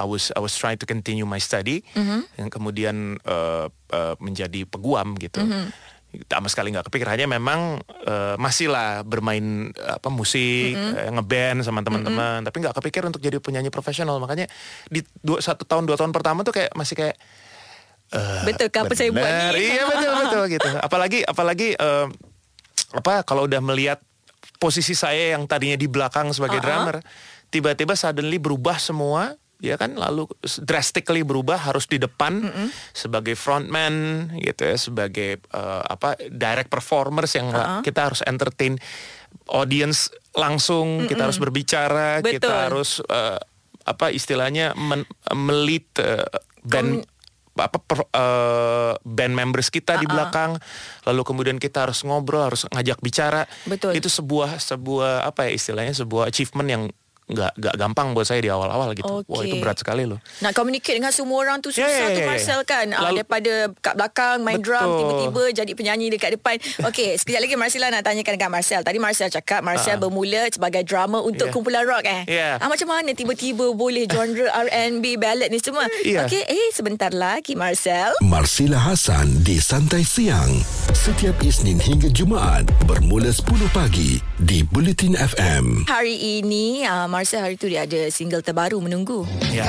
I 0.00 0.04
was 0.08 0.32
I 0.32 0.40
was 0.40 0.56
trying 0.56 0.80
to 0.80 0.88
continue 0.88 1.28
my 1.28 1.38
study 1.38 1.84
mm 1.92 2.04
-hmm. 2.04 2.20
yang 2.40 2.48
kemudian 2.48 3.20
uh, 3.28 3.68
uh, 3.92 4.14
menjadi 4.18 4.64
peguam 4.64 5.14
gitu 5.20 5.44
mm 5.44 5.52
-hmm 5.52 5.68
sama 6.26 6.50
sekali 6.50 6.74
nggak 6.74 6.90
kepikir 6.90 7.06
hanya 7.06 7.30
memang 7.30 7.78
uh, 7.86 8.34
masih 8.34 8.66
lah 8.66 9.06
bermain 9.06 9.70
apa 9.78 10.10
musik 10.10 10.74
mm 10.74 10.82
-hmm. 10.82 10.98
uh, 10.98 11.10
ngeband 11.18 11.58
sama 11.62 11.86
teman-teman 11.86 12.18
mm 12.18 12.38
-hmm. 12.42 12.46
tapi 12.50 12.56
nggak 12.66 12.74
kepikir 12.82 13.02
untuk 13.06 13.22
jadi 13.22 13.38
penyanyi 13.38 13.70
profesional 13.70 14.18
makanya 14.18 14.50
di 14.90 15.06
dua, 15.22 15.38
satu 15.38 15.62
tahun 15.62 15.86
dua 15.86 15.94
tahun 15.94 16.10
pertama 16.10 16.42
tuh 16.42 16.50
kayak 16.50 16.74
masih 16.74 16.98
kayak 16.98 17.14
uh, 18.14 18.42
betul 18.46 18.68
apa 18.70 18.94
saya 18.94 19.10
buat 19.10 19.54
ini 19.54 19.74
iya 19.74 19.82
betul 19.86 20.12
betul 20.26 20.42
gitu 20.50 20.68
apalagi 20.80 21.18
apalagi 21.26 21.68
uh, 21.78 22.06
apa 22.90 23.22
kalau 23.22 23.46
udah 23.46 23.62
melihat 23.62 24.02
posisi 24.58 24.92
saya 24.92 25.38
yang 25.38 25.46
tadinya 25.46 25.78
di 25.78 25.86
belakang 25.86 26.34
sebagai 26.34 26.58
uh 26.58 26.62
-huh. 26.62 26.66
drummer 26.66 26.96
tiba-tiba 27.50 27.94
suddenly 27.94 28.38
berubah 28.38 28.76
semua 28.78 29.34
ya 29.60 29.76
kan 29.76 29.92
lalu 29.92 30.24
drastically 30.64 31.20
berubah 31.20 31.60
harus 31.60 31.84
di 31.84 32.00
depan 32.00 32.48
mm 32.48 32.50
-hmm. 32.50 32.68
sebagai 32.96 33.36
frontman 33.36 34.28
gitu 34.40 34.64
ya 34.64 34.76
sebagai 34.80 35.44
uh, 35.52 35.84
apa 35.84 36.16
direct 36.32 36.72
performers 36.72 37.36
yang 37.36 37.52
uh 37.52 37.80
-huh. 37.80 37.80
kita 37.84 38.08
harus 38.08 38.24
entertain 38.24 38.80
audience 39.52 40.08
langsung 40.32 40.96
mm 40.96 41.00
-hmm. 41.04 41.10
kita 41.12 41.22
harus 41.28 41.38
berbicara 41.38 42.24
Betul. 42.24 42.40
kita 42.40 42.52
harus 42.68 43.04
uh, 43.04 43.36
apa 43.84 44.12
istilahnya 44.12 44.72
men 44.76 45.04
melit 45.32 45.88
uh, 46.00 46.24
band 46.64 47.04
Kom 47.04 47.19
apa 47.58 47.78
per, 47.82 48.06
uh, 48.14 48.94
band 49.02 49.34
members 49.34 49.68
kita 49.68 49.94
uh 49.94 49.96
-uh. 49.98 50.02
di 50.02 50.06
belakang 50.06 50.50
lalu 51.08 51.22
kemudian 51.26 51.56
kita 51.58 51.88
harus 51.88 52.06
ngobrol 52.06 52.46
harus 52.46 52.64
ngajak 52.70 53.02
bicara 53.02 53.48
Betul. 53.66 53.98
itu 53.98 54.06
sebuah 54.06 54.62
sebuah 54.62 55.26
apa 55.26 55.50
ya 55.50 55.58
istilahnya 55.58 55.94
sebuah 55.94 56.30
achievement 56.30 56.68
yang 56.70 56.82
nggak 57.30 57.52
nggak 57.56 57.74
gampang 57.78 58.12
buat 58.12 58.26
saya 58.26 58.42
di 58.42 58.50
awal-awal 58.50 58.92
gitu. 58.98 59.22
Okay. 59.22 59.30
Wah 59.30 59.40
itu 59.46 59.56
berat 59.62 59.78
sekali 59.78 60.04
loh. 60.04 60.18
Nak 60.42 60.52
communicate 60.52 60.98
dengan 60.98 61.14
semua 61.14 61.38
orang 61.40 61.62
tu 61.62 61.70
susah 61.70 61.86
yeah, 61.86 62.10
yeah, 62.10 62.10
yeah, 62.10 62.16
tu 62.18 62.20
Marcel 62.26 62.60
kan. 62.66 62.86
Ah, 62.90 63.08
Lalu, 63.08 63.10
uh, 63.10 63.16
daripada 63.22 63.52
kat 63.78 63.94
belakang 63.94 64.38
main 64.42 64.58
betul. 64.58 64.66
drum 64.74 64.88
tiba-tiba 64.98 65.42
jadi 65.62 65.72
penyanyi 65.72 66.06
dekat 66.10 66.30
depan. 66.34 66.56
Okey, 66.90 67.14
sekejap 67.16 67.40
lagi 67.46 67.54
Marcella 67.54 67.86
nak 67.94 68.02
tanyakan 68.02 68.32
dengan 68.34 68.50
Marcel. 68.50 68.80
Tadi 68.82 68.98
Marcel 68.98 69.28
cakap 69.30 69.60
Marcel 69.62 69.96
uh. 69.96 70.00
bermula 70.02 70.42
sebagai 70.50 70.82
drummer 70.82 71.22
untuk 71.22 71.48
yeah. 71.48 71.54
kumpulan 71.54 71.84
rock 71.86 72.04
eh. 72.04 72.22
Yeah. 72.26 72.58
Ah, 72.58 72.66
macam 72.66 72.90
mana 72.90 73.14
tiba-tiba 73.14 73.70
boleh 73.72 74.10
genre 74.10 74.50
R&B 74.66 75.04
ballad 75.16 75.48
ni 75.54 75.62
semua? 75.62 75.86
Yeah. 76.02 76.26
Okey, 76.26 76.42
eh 76.44 76.68
sebentar 76.74 77.14
lagi 77.14 77.54
Marcel. 77.54 78.12
Marsila 78.26 78.76
Hasan 78.82 79.46
di 79.46 79.62
Santai 79.62 80.02
Siang. 80.02 80.50
Setiap 80.90 81.38
Isnin 81.46 81.78
hingga 81.78 82.10
Jumaat 82.10 82.66
bermula 82.84 83.30
10 83.30 83.70
pagi 83.70 84.18
di 84.42 84.66
Bulletin 84.66 85.14
FM. 85.14 85.86
Hari 85.86 86.42
ini 86.42 86.82
uh, 86.82 87.06
Marcel 87.20 87.44
hari 87.44 87.60
tu 87.60 87.68
dia 87.68 87.84
ada 87.84 88.08
single 88.08 88.40
terbaru 88.40 88.80
menunggu. 88.80 89.28
Ya. 89.52 89.68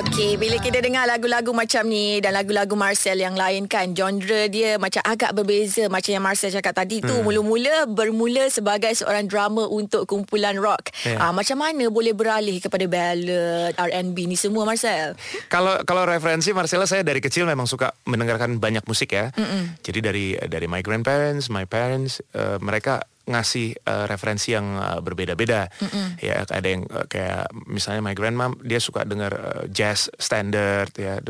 Okey, 0.00 0.40
bila 0.40 0.56
kita 0.56 0.80
dengar 0.80 1.04
lagu-lagu 1.04 1.52
macam 1.52 1.84
ni 1.84 2.24
dan 2.24 2.32
lagu-lagu 2.32 2.72
Marcel 2.72 3.20
yang 3.20 3.36
lain 3.36 3.68
kan, 3.68 3.92
genre 3.92 4.48
dia 4.48 4.80
macam 4.80 5.04
agak 5.04 5.36
berbeza 5.36 5.92
macam 5.92 6.16
yang 6.16 6.24
Marcel 6.24 6.48
cakap 6.48 6.72
tadi 6.72 7.04
tu. 7.04 7.12
Hmm. 7.12 7.20
Mula-mula 7.20 7.84
bermula 7.84 8.48
sebagai 8.48 8.96
seorang 8.96 9.28
drama 9.28 9.68
untuk 9.68 10.08
kumpulan 10.08 10.56
rock. 10.56 10.88
Yeah. 11.04 11.20
Ah, 11.20 11.36
macam 11.36 11.60
mana 11.60 11.92
boleh 11.92 12.16
beralih 12.16 12.64
kepada 12.64 12.88
ballad, 12.88 13.76
R&B 13.76 14.16
ni 14.24 14.40
semua 14.40 14.64
Marcel? 14.64 15.20
Kalau 15.52 15.84
kalau 15.84 16.08
referensi 16.08 16.56
Marcella 16.56 16.88
saya 16.88 17.04
dari 17.04 17.20
kecil 17.20 17.44
memang 17.44 17.68
suka 17.68 17.92
mendengarkan 18.08 18.56
banyak 18.56 18.88
musik 18.88 19.12
ya. 19.12 19.36
Mm-mm. 19.36 19.84
Jadi 19.84 20.00
dari 20.00 20.26
dari 20.48 20.64
my 20.64 20.80
grandparents, 20.80 21.52
my 21.52 21.68
parents, 21.68 22.24
uh, 22.32 22.56
mereka 22.56 23.04
ngasih 23.30 23.78
uh, 23.86 24.04
referensi 24.10 24.52
yang 24.52 24.74
uh, 24.76 24.98
berbeda-beda. 24.98 25.70
Mm-hmm. 25.70 26.06
Ya 26.20 26.42
ada 26.42 26.68
yang 26.68 26.82
uh, 26.90 27.06
kayak 27.06 27.48
misalnya 27.70 28.02
my 28.02 28.14
grandma 28.18 28.50
dia 28.60 28.82
suka 28.82 29.06
dengar 29.06 29.32
uh, 29.32 29.64
jazz 29.70 30.10
standard 30.18 30.90
ya. 30.98 31.22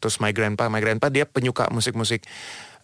Terus 0.00 0.18
my 0.24 0.32
grandpa, 0.32 0.72
my 0.72 0.80
grandpa 0.80 1.12
dia 1.12 1.28
penyuka 1.28 1.68
musik-musik 1.68 2.24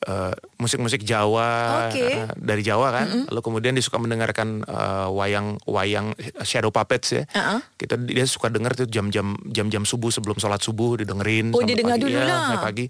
uh, 0.09 0.33
musik-musik 0.61 1.05
Jawa 1.05 1.89
Okey. 1.91 2.13
uh, 2.25 2.33
dari 2.37 2.63
Jawa 2.65 2.93
kan. 2.93 3.07
Lalu 3.29 3.41
kemudian 3.41 3.73
dia 3.77 3.85
suka 3.85 4.01
mendengarkan 4.01 4.65
uh, 4.65 5.09
wayang-wayang 5.13 6.17
shadow 6.45 6.73
puppets 6.73 7.13
ya. 7.13 7.25
Uh-uh. 7.33 7.61
Kita 7.77 7.97
dia 8.01 8.25
suka 8.25 8.49
dengar 8.49 8.77
tuh 8.77 8.89
jam-jam 8.89 9.37
jam-jam 9.49 9.85
subuh 9.85 10.13
sebelum 10.13 10.37
sholat 10.41 10.61
subuh 10.61 11.01
didengerin. 11.01 11.53
Oh, 11.53 11.61
sampai 11.61 11.81
pagi. 11.81 12.03
dulu 12.05 12.17
Ya, 12.17 12.25
lah. 12.29 12.61
pagi. 12.61 12.87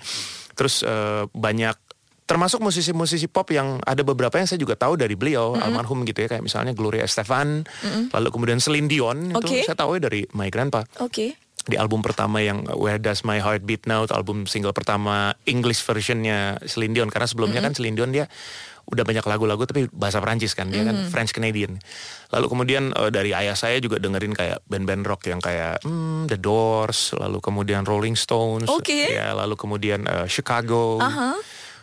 Terus 0.55 0.83
uh, 0.85 1.27
banyak 1.33 1.77
termasuk 2.31 2.63
musisi-musisi 2.63 3.27
pop 3.27 3.51
yang 3.51 3.83
ada 3.83 4.07
beberapa 4.07 4.39
yang 4.39 4.47
saya 4.47 4.63
juga 4.63 4.79
tahu 4.79 4.95
dari 4.95 5.19
beliau 5.19 5.59
almarhum 5.59 6.07
gitu 6.07 6.23
ya 6.23 6.31
kayak 6.31 6.47
misalnya 6.47 6.71
Gloria 6.79 7.03
Estefan, 7.03 7.67
lalu 8.15 8.29
kemudian 8.31 8.63
Celine 8.63 8.87
Dion 8.87 9.35
Okey. 9.35 9.67
itu 9.67 9.67
saya 9.67 9.75
tahu 9.75 9.99
ya 9.99 10.07
dari 10.07 10.23
My 10.31 10.47
Grandpa. 10.47 10.87
Okey. 11.03 11.35
di 11.69 11.77
album 11.77 12.01
pertama 12.01 12.41
yang 12.41 12.65
Where 12.73 12.97
Does 12.97 13.21
My 13.21 13.37
Heart 13.37 13.69
Beat 13.69 13.85
Now 13.85 14.09
album 14.09 14.49
single 14.49 14.73
pertama 14.73 15.37
English 15.45 15.85
versionnya 15.85 16.57
Celine 16.65 16.97
Dion. 16.97 17.13
Karena 17.13 17.29
sebelumnya 17.29 17.61
kan 17.61 17.77
Celine 17.77 17.95
Dion 17.95 18.11
dia 18.11 18.27
udah 18.91 19.05
banyak 19.07 19.23
lagu-lagu 19.23 19.63
tapi 19.69 19.87
bahasa 19.93 20.19
Perancis 20.19 20.57
kan 20.57 20.73
dia 20.73 20.83
kan 20.83 21.07
French 21.13 21.31
Canadian. 21.37 21.79
Lalu 22.33 22.47
kemudian 22.49 22.91
eh, 22.91 23.11
dari 23.13 23.31
ayah 23.37 23.55
saya 23.55 23.79
juga 23.79 24.01
dengerin 24.01 24.35
kayak 24.35 24.67
band-band 24.67 25.05
rock 25.07 25.29
yang 25.31 25.39
kayak 25.39 25.85
hmm, 25.85 26.27
The 26.27 26.41
Doors 26.41 27.15
lalu 27.15 27.39
kemudian 27.39 27.87
Rolling 27.87 28.17
Stones. 28.19 28.67
Oke. 28.67 29.13
ya 29.13 29.37
lalu 29.37 29.55
kemudian 29.55 30.09
eh, 30.09 30.27
Chicago. 30.27 30.99
Aha. 30.99 31.39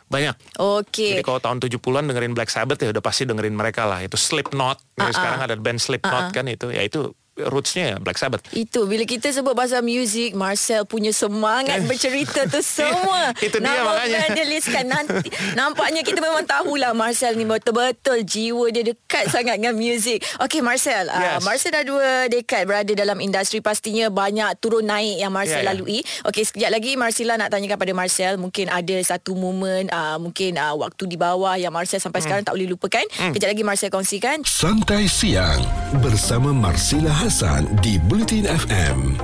Banyak. 0.07 0.35
Okey. 0.55 1.19
jadi 1.19 1.23
kalau 1.25 1.43
tahun 1.43 1.59
70-an 1.59 2.05
dengerin 2.07 2.33
Black 2.37 2.47
Sabbath 2.47 2.79
ya 2.79 2.95
udah 2.95 3.03
pasti 3.03 3.27
dengerin 3.27 3.57
mereka 3.57 3.83
lah. 3.83 3.99
Itu 3.99 4.15
Slipknot. 4.15 4.77
Ah, 4.95 5.11
sekarang 5.11 5.39
ada 5.43 5.55
band 5.59 5.83
Slipknot 5.83 6.31
kan 6.31 6.45
itu. 6.47 6.71
Ya 6.71 6.85
itu 6.85 7.11
rootsnya 7.39 7.83
ya 7.87 7.97
Black 7.97 8.17
Sabbath. 8.17 8.41
Itu 8.49 8.83
bila 8.83 9.03
kita 9.03 9.29
sebut 9.29 9.53
bahasa 9.53 9.77
muzik 9.79 10.33
Marcel 10.33 10.83
punya 10.83 11.09
semangat 11.09 11.85
bercerita 11.89 12.45
tu 12.45 12.59
semua. 12.59 13.29
Itu 13.45 13.57
dia 13.57 13.69
Nama 13.69 13.85
makanya. 13.85 14.17
paneliskan 14.25 14.85
nanti 14.85 15.29
Nampaknya 15.53 16.01
kita 16.01 16.17
memang 16.17 16.43
tahulah 16.43 16.91
Marcel 16.91 17.33
ni 17.33 17.43
betul-betul 17.43 18.21
jiwa 18.21 18.65
dia 18.67 18.83
dekat 18.83 19.27
sangat 19.27 19.57
dengan 19.57 19.73
muzik 19.73 20.25
Okey 20.39 20.59
Marcel. 20.59 21.07
Uh, 21.07 21.19
Yes. 21.29 21.43
Marcel 21.43 21.71
dah 21.71 21.83
dua 21.83 22.09
dekad 22.27 22.63
berada 22.63 22.89
dalam 22.89 23.19
industri. 23.19 23.59
Pastinya 23.59 24.07
banyak 24.07 24.57
turun 24.57 24.83
naik 24.83 25.19
yang 25.19 25.29
Marcel 25.29 25.59
Ya, 25.59 25.63
ya. 25.63 25.69
lalui. 25.69 25.99
Okey 26.23 26.43
sekejap 26.43 26.69
lagi 26.69 26.95
Marcella 26.95 27.35
nak 27.35 27.49
tanyakan 27.49 27.77
pada 27.77 27.93
Marcel. 27.93 28.33
Mungkin 28.35 28.67
ada 28.67 28.95
satu 28.99 29.33
momen 29.33 29.89
uh, 29.89 30.15
Mungkin 30.17 30.55
uh, 30.55 30.73
waktu 30.75 31.03
di 31.05 31.15
bawah 31.15 31.53
Yang 31.53 31.73
Marcel 31.73 31.99
sampai 31.99 32.19
sekarang 32.19 32.41
tak 32.41 32.53
boleh 32.53 32.67
lupakan. 32.67 33.03
Kejap 33.29 33.47
lagi 33.47 33.61
Marcel 33.61 33.89
kongsikan. 33.89 34.41
Santai 34.41 35.05
siang 35.05 35.61
bersama 35.97 36.49
Marsila 36.49 37.11
Hasan 37.27 37.67
di 37.83 37.99
Bulletin 38.07 38.47
FM. 38.47 39.19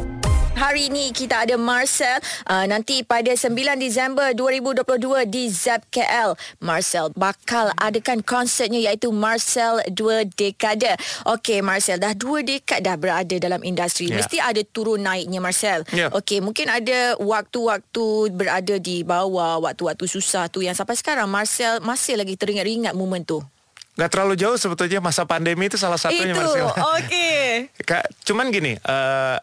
Hari 0.59 0.91
ini 0.91 1.15
kita 1.15 1.47
ada 1.47 1.55
Marcel 1.55 2.19
uh, 2.51 2.67
Nanti 2.67 2.99
pada 2.99 3.31
9 3.31 3.55
Disember 3.79 4.35
2022 4.35 5.23
di 5.31 5.47
ZEP 5.47 5.87
KL 5.87 6.35
Marcel 6.59 7.15
bakal 7.15 7.71
adakan 7.79 8.19
konsertnya 8.19 8.91
iaitu 8.91 9.07
Marcel 9.15 9.79
2 9.87 10.35
Dekade 10.35 10.99
Okey 11.31 11.63
Marcel 11.63 11.95
dah 11.95 12.11
2 12.11 12.43
dekad 12.43 12.83
dah 12.83 12.99
berada 12.99 13.39
dalam 13.39 13.63
industri 13.63 14.11
Ya. 14.11 14.19
Mesti 14.19 14.43
ada 14.43 14.59
turun 14.67 14.99
naiknya 14.99 15.39
Marcel 15.39 15.87
Ya. 15.95 16.11
Okey 16.11 16.43
mungkin 16.43 16.67
ada 16.67 17.15
waktu-waktu 17.23 18.35
berada 18.35 18.75
di 18.83 19.07
bawah 19.07 19.63
Waktu-waktu 19.63 20.11
susah 20.11 20.51
tu 20.51 20.59
Yang 20.59 20.83
sampai 20.83 20.99
sekarang 20.99 21.31
Marcel 21.31 21.79
masih 21.79 22.19
lagi 22.19 22.35
teringat-ingat 22.35 22.91
momen 22.99 23.23
tu 23.23 23.39
Gak 23.93 24.09
terlalu 24.09 24.33
jauh 24.33 24.57
sebetulnya 24.57 24.97
masa 25.05 25.29
pandemi 25.29 25.69
itu 25.69 25.77
salah 25.77 26.01
satunya 26.01 26.33
Itu 26.33 26.49
okey 26.97 27.69
Kak, 27.85 28.25
cuman 28.25 28.49
gini, 28.49 28.73
eh, 28.73 29.37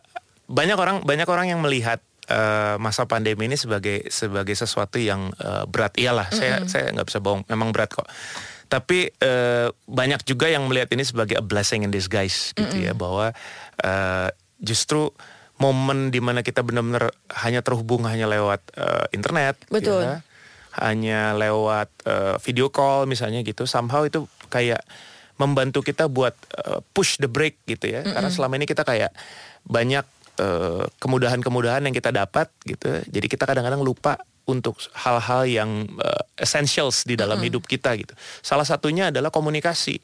banyak 0.51 0.79
orang 0.79 0.97
banyak 1.07 1.29
orang 1.31 1.47
yang 1.55 1.63
melihat 1.63 2.03
eh, 2.27 2.75
masa 2.83 3.07
pandemi 3.07 3.47
ini 3.47 3.55
sebagai 3.55 4.11
sebagai 4.11 4.55
sesuatu 4.59 4.99
yang 4.99 5.31
eh, 5.39 5.65
berat. 5.71 5.95
Iyalah, 5.95 6.35
saya 6.35 6.67
saya 6.67 6.91
nggak 6.91 7.07
bisa 7.07 7.19
bohong, 7.23 7.47
memang 7.47 7.71
berat 7.71 7.95
kok. 7.95 8.11
Tapi 8.71 9.11
eh, 9.11 9.69
banyak 9.71 10.23
juga 10.27 10.51
yang 10.51 10.67
melihat 10.67 10.91
ini 10.95 11.03
sebagai 11.07 11.39
a 11.39 11.45
blessing 11.47 11.87
in 11.87 11.95
disguise 11.95 12.51
gitu 12.55 12.75
ya, 12.75 12.95
bahwa 12.95 13.31
eh, 13.83 14.29
justru 14.59 15.15
momen 15.61 16.09
di 16.09 16.25
mana 16.25 16.41
kita 16.41 16.65
benar-benar 16.65 17.13
hanya 17.45 17.61
terhubung 17.61 18.09
hanya 18.09 18.27
lewat 18.27 18.63
eh, 18.75 19.07
internet, 19.15 19.59
Betul. 19.71 20.07
ya, 20.07 20.27
hanya 20.79 21.35
lewat 21.35 21.89
eh, 22.07 22.37
video 22.45 22.71
call 22.71 23.11
misalnya 23.11 23.43
gitu, 23.43 23.67
somehow 23.67 24.07
itu 24.07 24.27
kayak 24.53 24.83
membantu 25.41 25.81
kita 25.81 26.07
buat 26.07 26.37
eh, 26.55 26.85
push 26.93 27.17
the 27.19 27.27
brake 27.27 27.59
gitu 27.65 27.89
ya. 27.89 28.05
Karena 28.05 28.29
selama 28.29 28.61
ini 28.61 28.69
kita 28.69 28.85
kayak 28.85 29.11
banyak 29.67 30.05
eh, 30.39 30.85
kemudahan-kemudahan 31.01 31.83
yang 31.89 31.95
kita 31.97 32.13
dapat 32.13 32.53
gitu. 32.69 33.01
Jadi 33.09 33.27
kita 33.27 33.49
kadang-kadang 33.49 33.81
lupa 33.81 34.21
untuk 34.47 34.77
hal-hal 34.95 35.49
yang 35.49 35.71
eh, 35.99 36.23
essentials 36.39 37.09
di 37.09 37.17
dalam 37.17 37.41
hidup 37.41 37.65
kita 37.65 37.97
gitu. 37.97 38.13
Salah 38.45 38.69
satunya 38.69 39.09
adalah 39.09 39.33
komunikasi. 39.33 39.99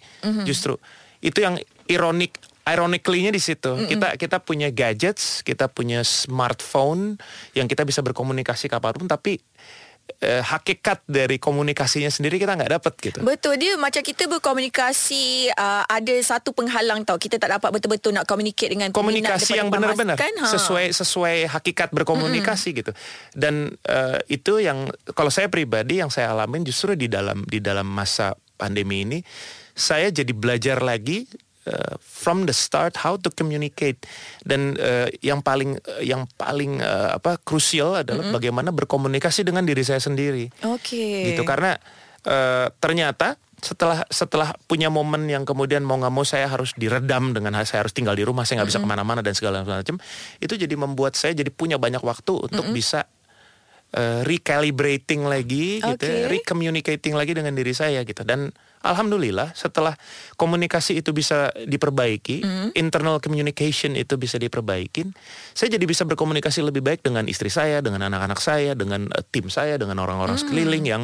Justru 0.49 0.81
itu 1.21 1.45
yang 1.45 1.61
ironik 1.87 2.37
Ironically-nya 2.67 3.31
di 3.31 3.39
situ 3.39 3.87
kita 3.87 4.19
kita 4.19 4.43
punya 4.43 4.75
gadgets, 4.75 5.47
kita 5.47 5.71
punya 5.71 6.03
smartphone 6.03 7.15
yang 7.55 7.71
kita 7.71 7.87
bisa 7.87 8.03
berkomunikasi 8.03 8.67
kapan 8.67 8.91
pun, 8.99 9.07
tapi 9.07 9.39
eh, 10.21 10.43
hakikat 10.43 11.05
dari 11.07 11.37
komunikasinya 11.37 12.09
sendiri 12.09 12.41
kita 12.41 12.57
nggak 12.57 12.73
dapat 12.81 12.93
gitu. 12.99 13.19
Betul 13.23 13.61
dia 13.61 13.75
macam 13.79 14.03
kita 14.03 14.27
berkomunikasi 14.27 15.55
uh, 15.55 15.85
ada 15.87 16.15
satu 16.21 16.53
penghalang 16.57 17.07
tau 17.07 17.17
kita 17.21 17.39
tak 17.39 17.59
dapat 17.59 17.71
betul-betul 17.73 18.13
nak 18.17 18.27
communicate 18.27 18.73
dengan 18.73 18.91
komunikasi 18.91 19.59
yang 19.59 19.71
benar-benar 19.71 20.19
ha. 20.19 20.47
sesuai 20.49 20.93
sesuai 20.93 21.49
hakikat 21.51 21.93
berkomunikasi 21.95 22.69
gitu 22.77 22.93
dan 23.33 23.75
eh, 23.87 24.19
itu 24.33 24.59
yang 24.59 24.89
kalau 25.13 25.31
saya 25.31 25.47
pribadi 25.47 26.01
yang 26.01 26.11
saya 26.13 26.33
alamin 26.33 26.65
justru 26.67 26.99
di 26.99 27.07
dalam 27.07 27.45
di 27.47 27.63
dalam 27.63 27.87
masa 27.87 28.35
pandemi 28.57 29.05
ini 29.05 29.19
saya 29.77 30.09
jadi 30.09 30.33
belajar 30.33 30.81
lagi 30.81 31.29
eh, 31.67 31.95
from 31.99 32.47
the 32.47 32.55
start 32.55 32.97
how 33.03 33.19
to 33.19 33.29
communicate. 33.29 34.01
Dan 34.43 34.79
eh, 34.79 35.11
yang 35.21 35.43
paling 35.43 35.77
yang 36.01 36.25
paling 36.39 36.81
eh, 36.81 37.11
apa 37.19 37.37
krusial 37.43 38.01
adalah 38.01 38.31
bagaimana 38.31 38.71
berkomunikasi 38.73 39.43
dengan 39.43 39.67
diri 39.67 39.83
saya 39.83 40.01
sendiri. 40.01 40.49
Okey. 40.63 41.35
gitu 41.35 41.43
karena 41.43 41.77
eh, 42.25 42.67
ternyata 42.79 43.37
setelah 43.57 44.05
setelah 44.13 44.53
punya 44.69 44.93
momen 44.93 45.25
yang 45.33 45.49
kemudian 45.49 45.81
mau 45.81 45.97
nggak 45.97 46.13
mau 46.13 46.29
saya 46.29 46.45
harus 46.47 46.77
diredam 46.77 47.33
dengan 47.33 47.57
saya 47.65 47.83
harus 47.83 47.97
tinggal 47.97 48.13
di 48.13 48.21
rumah 48.21 48.45
saya 48.45 48.63
nggak 48.63 48.71
bisa 48.71 48.81
ke 48.85 48.89
mana-mana 48.89 49.25
dan 49.25 49.33
segala 49.33 49.65
macam 49.65 49.97
itu 50.45 50.55
jadi 50.55 50.75
membuat 50.77 51.17
saya 51.17 51.33
jadi 51.33 51.49
punya 51.49 51.81
banyak 51.81 52.05
waktu 52.05 52.37
untuk 52.37 52.65
bisa 52.77 53.09
eh, 53.95 54.21
recalibrating 54.27 55.23
lagi 55.27 55.79
gitu 55.79 56.05
ya, 56.07 56.27
recommunicating 56.27 57.15
lagi 57.15 57.37
dengan 57.37 57.55
diri 57.55 57.75
saya 57.77 58.03
gitu. 58.03 58.27
Dan 58.27 58.51
alhamdulillah 58.87 59.53
setelah 59.59 59.99
komunikasi 60.39 61.03
itu 61.03 61.11
bisa 61.11 61.51
diperbaiki 61.67 62.47
internal 62.79 63.19
communication 63.19 63.99
itu 63.99 64.15
bisa 64.15 64.39
diperbaikin 64.39 65.11
saya 65.53 65.75
jadi 65.75 65.83
bisa 65.85 66.07
berkomunikasi 66.07 66.63
lebih 66.63 66.87
baik 66.87 67.03
dengan 67.03 67.27
istri 67.27 67.51
saya 67.51 67.83
dengan 67.83 68.07
anak-anak 68.07 68.39
saya 68.39 68.79
dengan 68.79 69.11
eh, 69.11 69.25
tim 69.27 69.51
saya 69.51 69.75
dengan 69.77 69.99
orang-orang 69.99 70.39
sekeliling 70.39 70.87
yang 70.87 71.03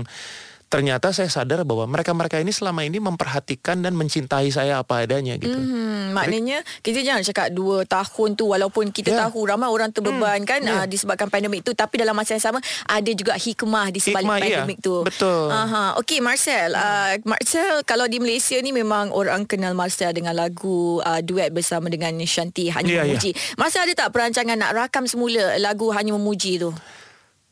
ternyata 0.72 1.12
saya 1.12 1.28
sadar 1.28 1.62
bahwa 1.62 1.84
mereka-mereka 1.84 2.40
ini 2.40 2.48
selama 2.48 2.80
ini 2.80 2.96
memperhatikan 2.96 3.78
dan 3.78 3.92
mencintai 3.92 4.48
saya 4.48 4.80
apa 4.80 5.04
adanya 5.04 5.36
gitu 5.36 5.52
Hmm, 5.52 6.16
maknanya 6.16 6.64
kita 6.80 6.98
jangan 6.98 7.20
cakap 7.22 7.52
dua 7.52 7.84
tahun 7.84 8.32
tu 8.32 8.48
walaupun 8.48 8.88
kita 8.88 9.12
Ya. 9.12 9.28
tahu 9.28 9.44
ramai 9.44 9.68
orang 9.68 9.92
terbeban 9.92 10.40
kan 10.42 10.58
ya. 10.58 10.72
uh, 10.74 10.86
disebabkan 10.86 11.28
pandemik 11.28 11.60
tu 11.60 11.72
tapi 11.72 12.00
dalam 12.00 12.16
masa 12.16 12.32
yang 12.32 12.40
sama 12.42 12.58
ada 12.82 13.10
juga 13.12 13.36
hikmah 13.36 13.88
di 13.88 14.00
sebalik 14.00 14.24
Hikmah, 14.24 14.38
ya. 14.40 14.44
pandemik 14.64 14.78
tu. 14.80 15.04
Betul. 15.04 15.52
Aha. 15.52 16.00
Okey 16.00 16.18
Marcel, 16.18 16.72
uh, 16.72 17.20
Marcel 17.22 17.84
kalau 17.84 18.06
di 18.06 18.16
Malaysia 18.16 18.56
ni 18.56 18.72
memang 18.72 19.12
orang 19.12 19.44
kenal 19.44 19.72
Marcel 19.72 20.08
dengan 20.10 20.32
lagu 20.32 20.96
uh, 20.98 21.20
duet 21.20 21.50
bersama 21.50 21.86
dengan 21.86 22.16
Shanti 22.22 22.72
Hanya 22.72 22.88
Ya, 22.88 23.04
ya. 23.04 23.12
Memuji. 23.12 23.36
Marcel 23.54 23.84
ada 23.84 23.94
tak 23.94 24.10
perancangan 24.10 24.56
nak 24.56 24.72
rakam 24.72 25.04
semula 25.04 25.58
lagu 25.58 25.92
Hanya 25.92 26.12
Memuji 26.12 26.56
tu? 26.56 26.72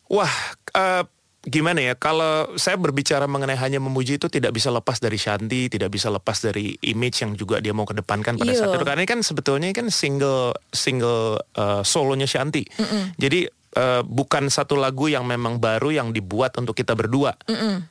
Wah, 0.09 0.33
eh, 0.73 1.05
gimana 1.41 1.81
ya? 1.81 1.95
Kalau 1.95 2.53
saya 2.55 2.77
berbicara 2.77 3.25
mengenai 3.25 3.57
hanya 3.57 3.81
memuji 3.81 4.21
itu 4.21 4.29
tidak 4.29 4.53
bisa 4.53 4.69
lepas 4.69 5.01
dari 5.01 5.17
Shanti, 5.17 5.73
tidak 5.73 5.89
bisa 5.89 6.13
lepas 6.13 6.37
dari 6.39 6.77
image 6.85 7.25
yang 7.25 7.33
juga 7.33 7.59
dia 7.59 7.73
mau 7.73 7.89
kedepankan 7.89 8.37
pada 8.37 8.53
Iya. 8.53 8.61
saat 8.61 8.77
itu. 8.77 8.85
Karena 8.85 9.01
ini 9.01 9.09
kan 9.09 9.21
sebetulnya 9.21 9.73
kan 9.73 9.89
single 9.89 10.53
single 10.69 11.41
eh, 11.57 11.81
solonya 11.81 12.29
Shanti. 12.29 12.69
Jadi 13.17 13.49
eh, 13.49 14.03
bukan 14.03 14.51
satu 14.51 14.77
lagu 14.77 15.09
yang 15.09 15.25
memang 15.25 15.57
baru 15.57 15.95
yang 15.95 16.13
dibuat 16.13 16.53
untuk 16.59 16.75
kita 16.75 16.93
berdua, 16.93 17.33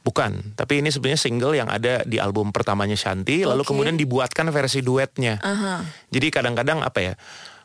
bukan. 0.04 0.54
Tapi 0.54 0.84
ini 0.84 0.92
sebenarnya 0.92 1.18
single 1.18 1.56
yang 1.56 1.72
ada 1.72 2.04
di 2.04 2.20
album 2.20 2.54
pertamanya 2.54 2.94
Shanti, 2.94 3.48
lalu 3.48 3.66
Oke. 3.66 3.74
kemudian 3.74 3.96
dibuatkan 3.96 4.46
versi 4.52 4.84
duetnya. 4.84 5.40
Aha. 5.42 5.82
Jadi 6.12 6.28
kadang-kadang 6.30 6.84
apa 6.84 7.00
ya? 7.02 7.14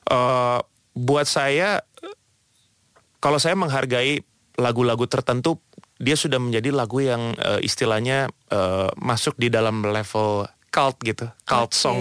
eh, 0.05 0.59
buat 0.95 1.27
saya 1.27 1.83
kalau 3.19 3.41
saya 3.41 3.57
menghargai 3.57 4.21
lagu-lagu 4.55 5.11
tertentu 5.11 5.59
dia 5.97 6.15
sudah 6.15 6.37
menjadi 6.37 6.71
lagu 6.71 6.99
yang 6.99 7.33
eh, 7.35 7.61
istilahnya 7.61 8.27
eh, 8.49 8.89
masuk 8.97 9.35
di 9.35 9.49
dalam 9.49 9.81
level 9.81 10.47
cult 10.69 10.99
gitu, 11.01 11.31
cult 11.45 11.71
Oke. 11.71 11.77
song. 11.77 11.99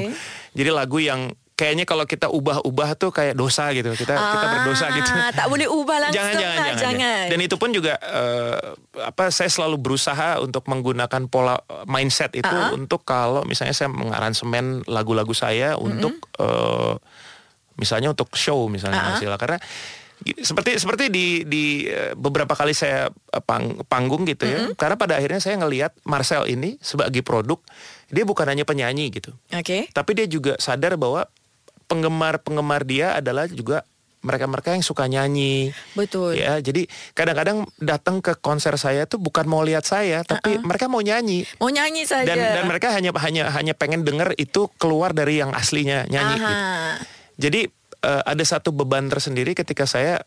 Jadi 0.51 0.69
lagu 0.69 0.97
yang 0.97 1.29
kayaknya 1.53 1.85
kalau 1.85 2.01
kita 2.03 2.25
ubah-ubah 2.27 2.97
tuh 2.97 3.13
kayak 3.13 3.37
dosa 3.37 3.69
gitu. 3.69 3.93
Kita 3.93 4.17
kita 4.17 4.45
berdosa 4.51 4.89
gitu. 4.91 5.05
Ah, 5.07 5.29
Tak 5.29 5.45
boleh 5.45 5.69
ubah 5.69 5.97
langsung 6.01 6.17
jangan, 6.17 6.33
jangan, 6.33 6.57
jangan, 6.57 6.75
jangan. 6.97 7.25
Dan 7.29 7.39
itu 7.39 7.55
pun 7.55 7.69
juga 7.69 7.93
eh, 8.01 8.57
apa 8.99 9.29
saya 9.29 9.47
selalu 9.47 9.77
berusaha 9.77 10.41
untuk 10.41 10.65
menggunakan 10.65 11.21
pola 11.27 11.61
mindset 11.85 12.33
itu 12.33 12.49
Ah. 12.49 12.73
untuk 12.73 13.05
kalau 13.05 13.45
misalnya 13.45 13.77
saya 13.77 13.87
mengaransemen 13.87 14.89
lagu-lagu 14.89 15.31
saya 15.31 15.77
untuk 15.77 16.17
eh, 16.35 16.97
misalnya 17.73 18.09
untuk 18.09 18.33
show 18.33 18.65
misalnya 18.65 18.97
Ah. 18.97 19.05
Marcella 19.13 19.37
karena 19.37 19.57
gi- 19.61 20.01
seperti 20.39 20.79
seperti 20.79 21.11
di 21.11 21.43
di 21.43 21.83
eh, 21.91 22.15
beberapa 22.15 22.55
kali 22.55 22.71
saya 22.71 23.11
eh, 23.11 23.43
pang- 23.43 23.83
panggung 23.91 24.23
gitu 24.23 24.47
ya. 24.47 24.71
Karena 24.79 24.95
pada 24.95 25.19
akhirnya 25.19 25.43
saya 25.43 25.59
ngelihat 25.59 25.91
Marcel 26.07 26.47
ini 26.47 26.79
sebagai 26.79 27.19
produk 27.19 27.59
dia 28.07 28.23
bukan 28.23 28.47
hanya 28.47 28.63
penyanyi 28.63 29.11
gitu. 29.11 29.35
Okey. 29.51 29.91
Tapi 29.91 30.11
dia 30.15 30.27
juga 30.31 30.55
sadar 30.63 30.95
bahwa 30.95 31.27
penggemar-penggemar 31.91 32.87
dia 32.87 33.19
adalah 33.19 33.51
juga 33.51 33.83
mereka-mereka 34.23 34.71
yang 34.71 34.81
suka 34.87 35.03
nyanyi. 35.11 35.75
Betul. 35.99 36.39
Ya, 36.39 36.55
jadi 36.63 36.87
kadang-kadang 37.11 37.67
datang 37.75 38.23
ke 38.23 38.39
konser 38.39 38.79
saya 38.79 39.03
tuh 39.03 39.19
bukan 39.19 39.43
mau 39.43 39.59
lihat 39.67 39.83
saya, 39.83 40.23
tapi 40.23 40.63
mereka 40.63 40.87
mau 40.87 41.03
nyanyi. 41.03 41.43
Mau 41.59 41.67
nyanyi 41.67 42.07
saja. 42.07 42.31
Dan 42.31 42.39
dan 42.39 42.63
mereka 42.63 42.95
hanya 42.95 43.11
hanya 43.19 43.51
hanya 43.51 43.75
pengen 43.75 44.07
denger 44.07 44.31
itu 44.39 44.71
keluar 44.79 45.11
dari 45.11 45.43
yang 45.43 45.51
aslinya 45.51 46.07
nyanyi 46.07 46.35
Aha. 46.39 46.47
gitu. 46.47 46.55
Jadi 47.33 47.61
eh, 48.03 48.21
ada 48.23 48.43
satu 48.43 48.69
beban 48.69 49.07
tersendiri 49.07 49.55
ketika 49.55 49.87
saya 49.87 50.21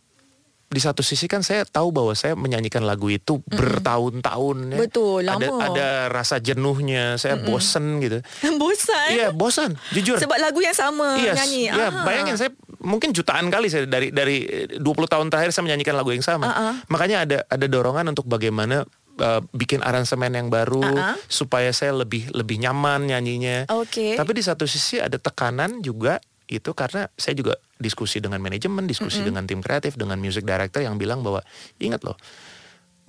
di 0.66 0.82
satu 0.82 0.98
sisi 0.98 1.30
kan 1.30 1.46
saya 1.46 1.62
tahu 1.62 1.94
bahwa 1.94 2.10
saya 2.10 2.34
menyanyikan 2.34 2.82
lagu 2.82 3.06
itu 3.06 3.38
bertahun-tahun 3.46 4.74
ya. 4.74 4.78
Betul, 4.82 5.22
Ada 5.22 5.46
lama. 5.46 5.62
ada 5.62 5.88
rasa 6.10 6.42
jenuhnya, 6.42 7.14
saya 7.22 7.38
bosen 7.38 8.02
gitu. 8.02 8.18
Bosan. 8.60 9.08
Iya, 9.14 9.28
bosan, 9.30 9.78
jujur. 9.94 10.18
Sebab 10.18 10.34
lagu 10.42 10.58
yang 10.58 10.74
sama 10.74 11.22
Iya, 11.22 11.38
nyanyi. 11.38 11.70
iya, 11.70 11.86
bayangin 12.02 12.34
saya 12.34 12.50
mungkin 12.82 13.14
jutaan 13.14 13.46
kali 13.46 13.70
saya 13.70 13.86
dari 13.86 14.10
dari 14.10 14.42
20 14.74 14.82
tahun 15.06 15.30
terakhir 15.30 15.54
saya 15.54 15.62
menyanyikan 15.70 15.94
lagu 15.94 16.10
yang 16.10 16.26
sama. 16.26 16.50
Uh-uh. 16.50 16.74
Makanya 16.90 17.22
ada 17.22 17.38
ada 17.46 17.66
dorongan 17.70 18.10
untuk 18.10 18.26
bagaimana 18.26 18.82
uh, 19.22 19.40
bikin 19.54 19.86
aransemen 19.86 20.34
yang 20.34 20.48
baru 20.50 20.82
Uh-uh. 20.82 21.14
supaya 21.30 21.70
saya 21.70 21.94
lebih 21.94 22.26
lebih 22.34 22.58
nyaman 22.58 23.06
nyanyinya. 23.06 23.70
Oke. 23.70 24.18
Tapi 24.18 24.30
di 24.34 24.42
satu 24.42 24.66
sisi 24.66 24.98
ada 24.98 25.14
tekanan 25.14 25.78
juga 25.78 26.18
itu 26.46 26.70
karena 26.72 27.10
saya 27.18 27.34
juga 27.34 27.58
diskusi 27.76 28.22
dengan 28.22 28.38
manajemen, 28.38 28.86
diskusi 28.86 29.20
dengan 29.26 29.44
tim 29.44 29.58
kreatif, 29.60 29.98
dengan 29.98 30.16
music 30.16 30.46
director 30.46 30.80
yang 30.80 30.94
bilang 30.96 31.20
bahwa 31.26 31.42
ingat 31.82 32.06
loh, 32.06 32.14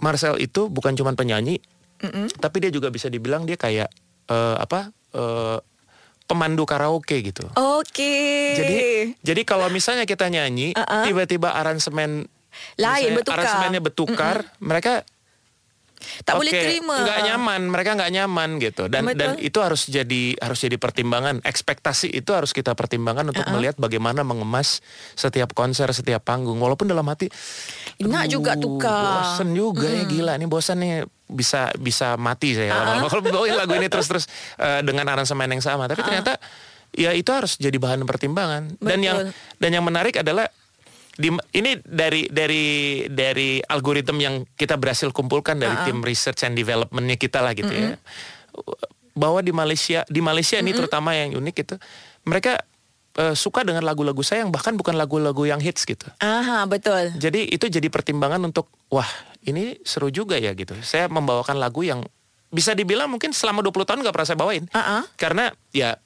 Marcel 0.01 0.41
itu 0.41 0.67
bukan 0.67 0.98
cuma 0.98 1.13
penyanyi, 1.13 1.62
tapi 2.41 2.65
dia 2.65 2.72
juga 2.74 2.89
bisa 2.89 3.08
dibilang 3.10 3.46
dia 3.46 3.58
kayak 3.58 3.89
eh, 4.29 4.58
apa 4.58 4.89
eh, 5.13 5.60
pemandu 6.27 6.67
karaoke 6.67 7.24
gitu. 7.24 7.48
Okey. 7.56 8.58
Jadi 8.58 8.77
jadi 9.24 9.41
kalau 9.48 9.72
misalnya 9.72 10.03
kita 10.03 10.27
nyanyi 10.27 10.75
tiba-tiba 11.08 11.56
aransemen 11.56 12.27
Lain, 12.82 13.13
bertukar. 13.13 13.38
aransemennya 13.38 13.82
bertukar, 13.86 14.36
mereka 14.58 15.06
tak 16.24 16.38
boleh 16.38 16.51
Oke, 16.54 16.62
terima. 16.62 16.96
nggak 17.04 17.20
nyaman, 17.27 17.62
mereka 17.70 17.89
nggak 17.98 18.12
nyaman 18.13 18.50
gitu. 18.62 18.84
Dan 18.88 19.10
Betul. 19.10 19.20
dan 19.20 19.30
itu 19.42 19.60
harus 19.60 19.82
jadi 19.89 20.24
harus 20.39 20.60
jadi 20.62 20.77
pertimbangan. 20.77 21.42
Ekspektasi 21.44 22.13
itu 22.13 22.32
harus 22.32 22.54
kita 22.54 22.74
pertimbangkan 22.77 23.30
untuk 23.30 23.44
Uh-uh. 23.44 23.54
melihat 23.58 23.75
bagaimana 23.82 24.22
mengemas 24.22 24.80
setiap 25.18 25.51
konser, 25.58 25.89
setiap 25.92 26.24
panggung. 26.24 26.58
Walaupun 26.58 26.88
dalam 26.89 27.06
hati 27.10 27.30
Nak 28.01 28.25
juga 28.30 28.54
"Aduh, 28.56 28.77
tukar." 28.77 29.36
Bosen 29.38 29.50
juga 29.58 29.88
ya 29.89 30.04
gila 30.06 30.34
nih 30.38 30.48
bosan 30.48 30.77
nih 30.80 30.94
bisa 31.27 31.74
bisa 31.75 32.16
mati 32.16 32.56
saya 32.56 32.72
Uh-uh. 32.72 32.82
lama-lama 33.04 33.08
kalau 33.12 33.24
bawain 33.27 33.56
lagu 33.58 33.74
ini 33.75 33.92
terus-terus 33.92 34.25
eh, 34.58 34.82
dengan 34.86 35.06
aransemen 35.12 35.50
yang 35.51 35.63
sama. 35.66 35.89
Tapi 35.92 36.01
ternyata 36.06 36.39
ya 36.96 37.12
itu 37.12 37.30
harus 37.36 37.60
jadi 37.60 37.75
bahan 37.75 38.08
pertimbangan. 38.08 38.80
Dan 38.80 39.00
yang 39.04 39.18
Betul. 39.27 39.60
dan 39.60 39.70
yang 39.75 39.86
menarik 39.86 40.16
adalah 40.24 40.48
di, 41.18 41.34
ini 41.58 41.82
dari 41.82 42.30
dari 42.30 42.66
dari 43.10 43.58
algoritma 43.60 44.22
yang 44.22 44.46
kita 44.54 44.78
berhasil 44.78 45.10
kumpulkan 45.10 45.58
dari 45.58 45.74
tim 45.84 46.06
research 46.06 46.46
and 46.46 46.54
developmentnya 46.54 47.18
kita 47.18 47.42
lah 47.42 47.58
gitu 47.58 47.74
ya 47.74 47.98
bahwa 49.18 49.42
di 49.42 49.50
Malaysia 49.50 50.06
di 50.06 50.22
Malaysia 50.22 50.62
ini 50.62 50.78
terutama 50.78 51.18
yang 51.18 51.34
unik 51.34 51.56
itu 51.66 51.76
mereka 52.30 52.62
eh, 53.18 53.34
suka 53.34 53.66
dengan 53.66 53.82
lagu-lagu 53.82 54.22
saya 54.22 54.46
yang 54.46 54.54
bahkan 54.54 54.78
bukan 54.78 54.94
lagu-lagu 54.94 55.42
yang 55.50 55.58
hits 55.58 55.90
gitu 55.90 56.06
Aha, 56.22 56.70
betul. 56.70 57.18
jadi 57.18 57.50
itu 57.50 57.66
jadi 57.66 57.90
pertimbangan 57.90 58.38
untuk 58.46 58.70
wah 58.94 59.10
ini 59.42 59.82
seru 59.82 60.14
juga 60.14 60.38
ya 60.38 60.54
gitu 60.54 60.78
saya 60.86 61.10
membawakan 61.10 61.58
lagu 61.58 61.82
yang 61.82 62.06
bisa 62.54 62.78
dibilang 62.78 63.12
mungkin 63.12 63.34
selama 63.34 63.66
20 63.66 63.90
tahun 63.90 64.00
nggak 64.06 64.16
pernah 64.16 64.30
saya 64.30 64.40
bawain 64.40 64.66
Uh-uh. 64.70 65.04
karena 65.18 65.50
ya 65.74 65.98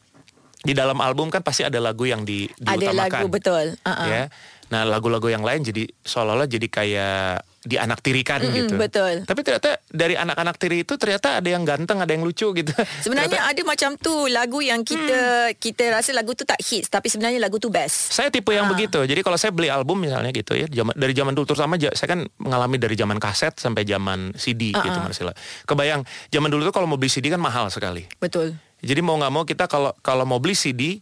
di 0.62 0.74
dalam 0.77 0.98
album 1.01 1.34
kan 1.34 1.41
pasti 1.41 1.65
ada 1.65 1.82
lagu 1.82 2.06
yang 2.06 2.21
di, 2.21 2.45
Ada 2.62 2.78
diutamakan 2.78 3.10
lagu 3.10 3.28
betul. 3.34 3.65
Uh-uh. 3.82 4.08
ya. 4.08 4.24
Nah 4.71 4.81
lagu-lagu 4.84 5.27
yang 5.27 5.43
lain 5.43 5.62
jadi 5.62 5.84
seolah-olah 6.01 6.47
jadi 6.47 6.67
kayak 6.67 7.43
dianaktirikan 7.62 8.41
gitu. 8.41 8.73
betul. 8.73 9.21
Tapi 9.21 9.39
ternyata 9.41 9.77
dari 9.86 10.15
anak-anak 10.15 10.55
tiri 10.57 10.81
itu 10.81 10.95
ternyata 10.95 11.38
ada 11.38 11.45
yang 11.45 11.62
ganteng, 11.62 11.99
ada 11.99 12.10
yang 12.10 12.21
lucu 12.21 12.49
gitu. 12.51 12.71
Sebenarnya 13.05 13.38
Ternyata 13.38 13.51
ada 13.51 13.62
macam 13.63 13.89
tu 13.95 14.13
lagu 14.27 14.60
yang 14.60 14.81
kita 14.81 15.53
kita 15.55 15.84
rasa 15.91 16.10
lagu 16.12 16.34
tu 16.34 16.41
tak 16.41 16.57
hits 16.57 16.88
tapi 16.88 17.05
sebenarnya 17.05 17.38
lagu 17.38 17.57
tu 17.57 17.69
best. 17.69 18.12
saya 18.12 18.27
tipe 18.27 18.49
yang 18.49 18.65
Ah. 18.65 18.71
begitu. 18.71 18.97
Jadi 18.97 19.21
kalau 19.21 19.36
saya 19.36 19.51
beli 19.51 19.67
album 19.67 19.99
misalnya 19.99 20.31
gitu 20.31 20.53
ya, 20.53 20.65
zaman, 20.65 20.95
dari 20.95 21.12
zaman 21.12 21.34
dulu 21.34 21.45
terutama 21.45 21.75
saya 21.77 22.07
kan 22.10 22.23
mengalami 22.38 22.77
dari 22.77 22.95
zaman 22.95 23.17
kaset 23.17 23.53
sampai 23.53 23.84
zaman 23.84 24.31
CD 24.34 24.71
gitu 24.71 24.88
Ah, 24.89 25.03
Marcella. 25.03 25.34
Kebayang 25.63 26.01
zaman 26.27 26.47
dulu 26.47 26.63
tuh 26.63 26.73
kalau 26.73 26.88
mau 26.88 26.95
beli 26.95 27.10
CD 27.10 27.27
kan 27.27 27.38
mahal 27.38 27.67
sekali. 27.67 28.07
Betul. 28.17 28.55
Jadi 28.81 28.97
mau 28.99 29.13
nggak 29.13 29.29
mau 29.29 29.43
kita 29.43 29.67
kalau 29.67 29.93
kalau 29.99 30.23
mau 30.23 30.41
beli 30.41 30.55
CD 30.55 30.97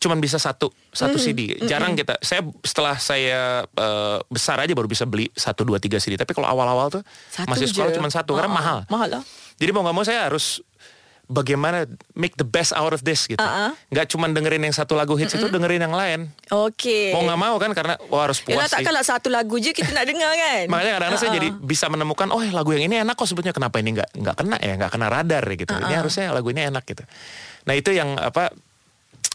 cuman 0.00 0.16
bisa 0.16 0.40
satu 0.40 0.72
satu 0.90 1.14
CD. 1.14 1.60
Jarang 1.62 1.92
kita. 1.92 2.16
Saya 2.18 2.40
setelah 2.60 2.96
saya 2.96 3.68
eh, 3.68 4.18
besar 4.26 4.56
aja 4.58 4.72
baru 4.72 4.88
bisa 4.88 5.04
beli 5.04 5.28
satu 5.30 5.62
dua 5.62 5.76
tiga 5.76 6.00
CD. 6.00 6.16
Tapi 6.16 6.32
kalau 6.32 6.48
awal-awal 6.48 6.88
tuh 6.90 7.02
Satu 7.28 7.46
masih 7.46 7.68
sekolah 7.68 7.92
je. 7.92 8.00
cuma 8.00 8.08
satu 8.08 8.32
karena 8.32 8.48
Ah, 8.48 8.56
mahal. 8.56 8.78
Mahal 8.88 9.08
lah. 9.20 9.22
Jadi 9.54 9.70
mau 9.70 9.84
nggak 9.84 9.92
mau 9.92 10.02
saya 10.02 10.24
harus 10.24 10.64
bagaimana 11.26 11.86
make 12.12 12.34
the 12.34 12.42
best 12.42 12.72
out 12.72 12.90
of 12.90 13.04
this 13.04 13.28
gitu. 13.28 13.38
Nggak 13.86 14.10
cuma 14.10 14.26
dengerin 14.26 14.58
yang 14.62 14.74
satu 14.74 14.96
lagu 14.96 15.14
hits 15.14 15.30
itu 15.30 15.46
dengerin 15.46 15.78
yang 15.78 15.94
lain. 15.94 16.32
Okey. 16.48 17.14
Mau 17.14 17.22
nggak 17.22 17.38
mau 17.38 17.54
kan 17.56 17.70
karena 17.70 17.94
wah 18.08 18.26
harus 18.26 18.40
puas 18.40 18.56
Yalah 18.56 18.66
sih. 18.66 18.74
takkanlah 18.80 19.04
satu 19.04 19.28
lagu 19.28 19.54
je 19.56 19.70
kita 19.70 19.92
nak 19.92 20.08
dengar 20.08 20.32
kan. 20.32 20.64
Makanya 20.72 20.92
kadang-kadang 20.96 21.20
saya 21.20 21.30
Ah, 21.30 21.36
jadi 21.36 21.48
bisa 21.54 21.86
menemukan 21.86 22.26
oh 22.32 22.42
lagu 22.42 22.72
yang 22.72 22.82
ini 22.82 22.98
enak 22.98 23.14
kok 23.14 23.28
sebetulnya 23.28 23.52
kenapa 23.52 23.78
ini 23.78 23.94
nggak 23.94 24.10
nggak 24.16 24.34
kena 24.34 24.56
ya 24.58 24.72
nggak 24.74 24.90
kena 24.90 25.06
radar 25.06 25.44
ya 25.44 25.56
gitu. 25.56 25.72
Ini 25.76 25.94
harusnya 25.94 26.24
lagu 26.32 26.48
ini 26.50 26.60
enak 26.66 26.82
gitu. 26.82 27.04
Nah 27.62 27.74
itu 27.76 27.90
yang 27.92 28.16
apa 28.16 28.50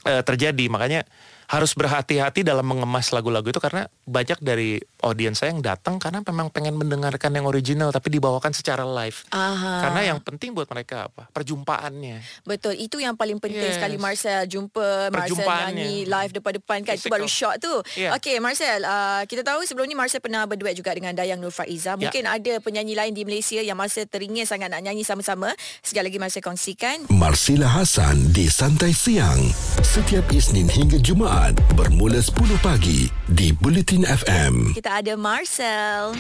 eh, 0.05 0.21
terjadi. 0.25 0.65
Makanya 0.69 1.03
harus 1.45 1.77
berhati-hati 1.77 2.41
dalam 2.41 2.65
mengemas 2.65 3.13
lagu-lagu 3.13 3.45
itu 3.45 3.61
karena 3.61 3.85
banyak 4.09 4.41
dari 4.41 4.81
audiens 5.05 5.37
saya 5.37 5.53
yang 5.53 5.61
datang 5.61 6.01
karena 6.01 6.25
memang 6.25 6.49
pengen 6.49 6.73
mendengarkan 6.73 7.29
yang 7.33 7.45
original 7.45 7.93
tapi 7.93 8.09
dibawakan 8.17 8.49
secara 8.49 8.81
live. 8.81 9.21
Aha. 9.29 9.85
Karena 9.85 10.01
yang 10.13 10.19
penting 10.21 10.57
buat 10.57 10.65
mereka 10.65 11.05
apa? 11.13 11.29
Perjumpaannya. 11.29 12.21
Betul, 12.43 12.81
itu 12.81 12.97
yang 12.97 13.13
paling 13.13 13.37
penting 13.37 13.53
Yes. 13.55 13.77
sekali 13.77 13.95
Marcel 13.97 14.45
jumpa 14.49 15.13
Marcel 15.13 15.45
nyanyi 15.45 16.05
live 16.05 16.31
depan-depan 16.33 16.77
kan 16.81 16.93
itu 16.97 17.07
Physical. 17.07 17.13
baru 17.13 17.27
shock 17.29 17.55
tu. 17.61 17.73
Yeah. 17.93 18.17
Okey 18.17 18.41
Marcel, 18.41 18.81
uh, 18.81 19.23
kita 19.29 19.45
tahu 19.45 19.61
sebelum 19.69 19.85
ni 19.85 19.93
Marcel 19.93 20.19
pernah 20.21 20.45
berduet 20.49 20.73
juga 20.73 20.91
dengan 20.93 21.13
Dayang 21.13 21.37
Nur 21.37 21.53
Faiza. 21.53 21.93
Mungkin 21.95 22.25
ada 22.25 22.53
penyanyi 22.59 22.97
lain 22.97 23.13
di 23.13 23.21
Malaysia 23.21 23.61
yang 23.61 23.77
Marcel 23.77 24.09
teringin 24.09 24.49
sangat 24.49 24.73
nak 24.73 24.81
nyanyi 24.81 25.05
sama-sama. 25.05 25.53
Sekali 25.85 26.09
lagi 26.09 26.17
Marcel 26.17 26.41
kongsikan. 26.41 27.05
Marsila 27.13 27.69
Hasan 27.69 28.33
di 28.33 28.49
Santai 28.49 28.91
Siang. 28.95 29.53
Setiap 29.85 30.25
Isnin 30.33 30.65
hingga 30.71 30.97
Jumaat 30.97 31.34
bermula 31.75 32.23
10 32.23 32.31
pagi 32.63 33.11
di 33.27 33.51
Bulletin 33.51 34.07
FM. 34.07 34.71
Kita 34.71 35.03
ada 35.03 35.19
Marcel. 35.19 36.15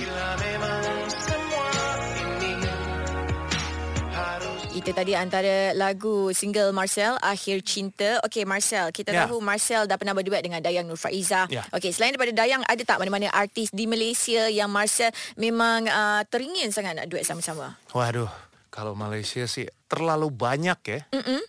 Itu 4.75 4.91
tadi 4.91 5.15
antara 5.15 5.71
lagu 5.71 6.35
single 6.35 6.75
Marcel 6.75 7.15
Akhir 7.23 7.63
Cinta. 7.63 8.19
Okey 8.27 8.43
Marcel, 8.43 8.91
kita 8.91 9.15
Ya. 9.15 9.23
tahu 9.23 9.39
Marcel 9.39 9.87
dah 9.87 9.95
pernah 9.95 10.11
berduet 10.11 10.43
dengan 10.43 10.59
Dayang 10.59 10.83
Nur 10.83 10.99
Faiza. 10.99 11.47
Ya. 11.47 11.63
Okey, 11.71 11.95
selain 11.95 12.11
daripada 12.11 12.35
Dayang 12.35 12.67
ada 12.67 12.83
tak 12.83 12.99
mana-mana 12.99 13.31
artis 13.31 13.71
di 13.71 13.87
Malaysia 13.87 14.51
yang 14.51 14.67
Marcel 14.67 15.15
memang 15.39 15.87
uh, 15.87 16.27
teringin 16.27 16.75
sangat 16.75 16.99
nak 16.99 17.07
duet 17.07 17.23
sama-sama? 17.23 17.79
Waduh, 17.95 18.27
kalau 18.67 18.99
Malaysia 18.99 19.47
sih 19.47 19.63
terlalu 19.87 20.27
banyak 20.27 20.79
ya. 20.83 20.99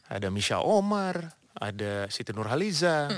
Ada 0.06 0.30
Misha 0.30 0.62
Omar, 0.62 1.34
ada 1.58 2.06
Siti 2.06 2.30
Nurhaliza, 2.30 3.10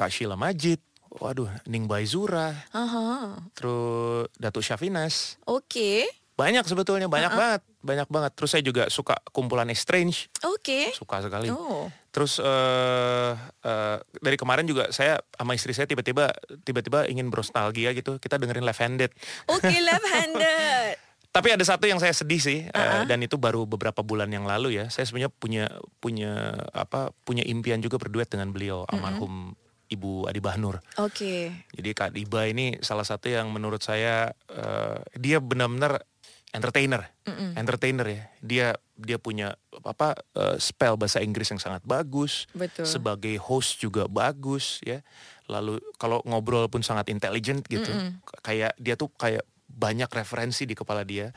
Kak 0.00 0.08
Sheila 0.08 0.32
Majid, 0.32 0.80
waduh, 1.12 1.52
Ning 1.68 1.84
Baizura, 1.84 2.56
Aha. 2.72 3.36
terus 3.52 4.32
Datuk 4.40 4.64
Syafinas. 4.64 5.36
Okey. 5.44 6.08
Banyak 6.40 6.64
sebetulnya, 6.64 7.04
banyak 7.04 7.36
banget, 7.36 7.60
banyak 7.84 8.08
banget. 8.08 8.32
Terus 8.32 8.48
saya 8.48 8.64
juga 8.64 8.88
suka 8.88 9.20
kumpulan 9.28 9.68
Strange, 9.76 10.32
Okey. 10.40 10.96
suka 10.96 11.20
sekali. 11.20 11.52
Oh. 11.52 11.92
Terus 12.08 12.40
eh 12.40 13.32
eh, 13.60 13.96
dari 14.24 14.40
kemarin 14.40 14.64
juga 14.64 14.88
saya 14.88 15.20
sama 15.36 15.52
istri 15.52 15.76
saya 15.76 15.84
tiba-tiba 15.84 16.32
tiba-tiba 16.64 17.04
ingin 17.04 17.28
bernostalgia 17.28 17.92
gitu. 17.92 18.16
Kita 18.16 18.40
dengerin 18.40 18.64
Left 18.64 18.80
Handed. 18.80 19.12
Okey 19.52 19.84
left-handed. 19.84 20.96
Tapi 21.36 21.54
ada 21.54 21.62
satu 21.62 21.86
yang 21.86 22.00
saya 22.00 22.16
sedih 22.16 22.40
sih 22.40 22.58
eh, 22.72 23.02
dan 23.04 23.20
itu 23.20 23.36
baru 23.36 23.68
beberapa 23.68 24.00
bulan 24.00 24.32
yang 24.32 24.48
lalu 24.48 24.80
ya. 24.80 24.88
Saya 24.88 25.04
sebenarnya 25.04 25.28
punya 25.28 25.68
punya 26.00 26.56
apa 26.72 27.12
punya 27.22 27.44
impian 27.44 27.84
juga 27.84 28.00
berduet 28.00 28.32
dengan 28.32 28.48
beliau 28.48 28.88
almarhum 28.88 29.52
Ibu 29.90 30.30
Adi 30.30 30.38
Bahnur. 30.38 30.78
Okey. 30.96 31.50
Jadi 31.74 31.90
Kak 31.92 32.14
Diba 32.14 32.46
ini 32.46 32.78
salah 32.78 33.02
satu 33.02 33.26
yang 33.26 33.50
menurut 33.50 33.82
saya 33.82 34.30
uh, 34.54 35.02
dia 35.18 35.42
benar-benar 35.42 36.06
entertainer, 36.54 37.10
Mm-mm. 37.26 37.58
entertainer 37.58 38.06
ya. 38.06 38.22
Dia 38.38 38.66
dia 38.94 39.18
punya 39.18 39.58
apa 39.82 40.14
uh, 40.38 40.56
spell 40.62 40.94
bahasa 40.94 41.18
Inggris 41.22 41.50
yang 41.50 41.58
sangat 41.58 41.82
bagus. 41.82 42.46
Betul. 42.54 42.86
Sebagai 42.86 43.34
host 43.42 43.82
juga 43.82 44.06
bagus 44.06 44.78
ya. 44.86 45.02
Lalu 45.50 45.82
kalau 45.98 46.22
ngobrol 46.22 46.70
pun 46.70 46.86
sangat 46.86 47.10
intelligent 47.10 47.66
gitu. 47.66 47.90
Mm-mm. 47.90 48.22
Kayak 48.46 48.78
dia 48.78 48.94
tuh 48.94 49.10
kayak 49.14 49.42
banyak 49.70 50.10
referensi 50.10 50.66
di 50.66 50.74
kepala 50.74 51.06
dia. 51.06 51.30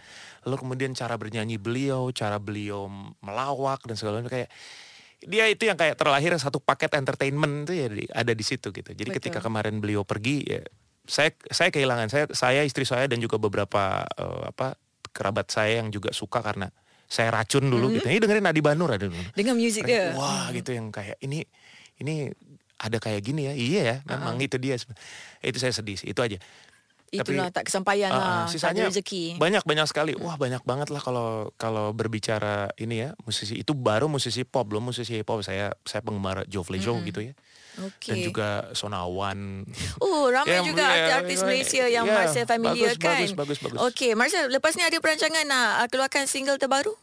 Lalu 0.46 0.66
kemudian 0.66 0.92
cara 0.98 1.18
bernyanyi 1.18 1.62
beliau, 1.62 2.10
cara 2.10 2.42
beliau 2.42 2.90
melawak 3.22 3.86
dan 3.86 3.98
segala 3.98 4.22
macam 4.22 4.34
kayak 4.34 4.50
dia 5.26 5.48
itu 5.48 5.68
yang 5.68 5.80
kayak 5.80 5.96
terlahir 5.96 6.36
satu 6.40 6.60
paket 6.60 6.94
entertainment 7.00 7.68
itu 7.68 7.74
ya 7.74 7.88
di, 7.88 8.04
ada 8.12 8.32
di 8.36 8.44
situ 8.46 8.70
gitu. 8.70 8.92
Jadi 8.92 9.10
Betul. 9.10 9.18
ketika 9.20 9.40
kemarin 9.44 9.80
beliau 9.80 10.04
pergi 10.04 10.44
ya 10.46 10.62
saya 11.04 11.36
saya 11.52 11.70
kehilangan 11.72 12.08
saya 12.08 12.26
saya 12.32 12.62
istri 12.64 12.88
saya 12.88 13.12
dan 13.12 13.20
juga 13.20 13.36
beberapa 13.36 14.08
uh, 14.08 14.48
apa 14.48 14.80
kerabat 15.12 15.52
saya 15.52 15.84
yang 15.84 15.92
juga 15.92 16.16
suka 16.16 16.40
karena 16.40 16.72
saya 17.06 17.30
racun 17.30 17.70
dulu 17.70 17.92
mm-hmm. 17.92 17.96
gitu. 18.02 18.08
Ini 18.10 18.20
dengerin 18.24 18.48
Adi 18.50 18.62
Banur 18.64 18.90
ada 18.90 19.06
dulu. 19.06 19.22
Dengan 19.38 19.56
musik 19.60 19.86
dia. 19.86 20.16
Wah, 20.18 20.50
mm. 20.50 20.56
gitu 20.58 20.72
yang 20.74 20.88
kayak 20.90 21.20
ini 21.22 21.46
ini 22.02 22.32
ada 22.82 22.98
kayak 22.98 23.22
gini 23.22 23.48
ya. 23.48 23.54
Iya 23.54 23.82
ya, 23.86 23.98
memang 24.10 24.36
uh-huh. 24.42 24.48
itu 24.50 24.58
dia. 24.58 24.76
Itu 25.40 25.58
saya 25.62 25.72
sedih. 25.72 26.00
Itu 26.02 26.20
aja. 26.26 26.42
Itulah 27.14 27.54
Tapi, 27.54 27.56
tak 27.62 27.64
kesampaian 27.70 28.10
uh, 28.10 28.18
lah. 28.18 28.44
Sisanya 28.50 28.90
rezeki. 28.90 29.38
Banyak 29.38 29.62
banyak 29.70 29.86
sekali. 29.86 30.18
Wah 30.18 30.34
banyak 30.34 30.66
banget 30.66 30.90
lah 30.90 30.98
kalau 30.98 31.54
kalau 31.62 31.94
berbicara 31.94 32.74
ini 32.82 33.06
ya 33.06 33.10
musisi 33.22 33.62
itu 33.62 33.78
baru 33.78 34.10
musisi 34.10 34.42
pop 34.42 34.66
belum 34.66 34.90
musisi 34.90 35.22
hip 35.22 35.30
hop. 35.30 35.46
Saya 35.46 35.78
saya 35.86 36.02
penggemar 36.02 36.50
Joe 36.50 36.66
Flejo 36.66 36.98
mm-hmm. 36.98 37.08
gitu 37.14 37.22
ya. 37.22 37.34
Okay. 37.74 38.10
Dan 38.10 38.18
juga 38.26 38.50
Sonawan. 38.74 39.66
Oh 40.02 40.30
ramai 40.34 40.58
ya, 40.58 40.66
juga 40.66 40.86
ya, 40.90 41.22
artis 41.22 41.42
ya, 41.42 41.46
Malaysia 41.46 41.86
yang 41.86 42.06
ya, 42.10 42.14
Marcel 42.18 42.46
familiar 42.50 42.98
bagus, 42.98 43.06
kan. 43.06 43.18
Bagus 43.22 43.34
bagus 43.38 43.58
bagus. 43.62 43.78
Okey 43.94 44.12
Marcel 44.18 44.50
lepas 44.50 44.74
ni 44.74 44.82
ada 44.82 44.98
perancangan 44.98 45.46
nak 45.46 45.90
keluarkan 45.94 46.26
single 46.26 46.58
terbaru? 46.58 46.98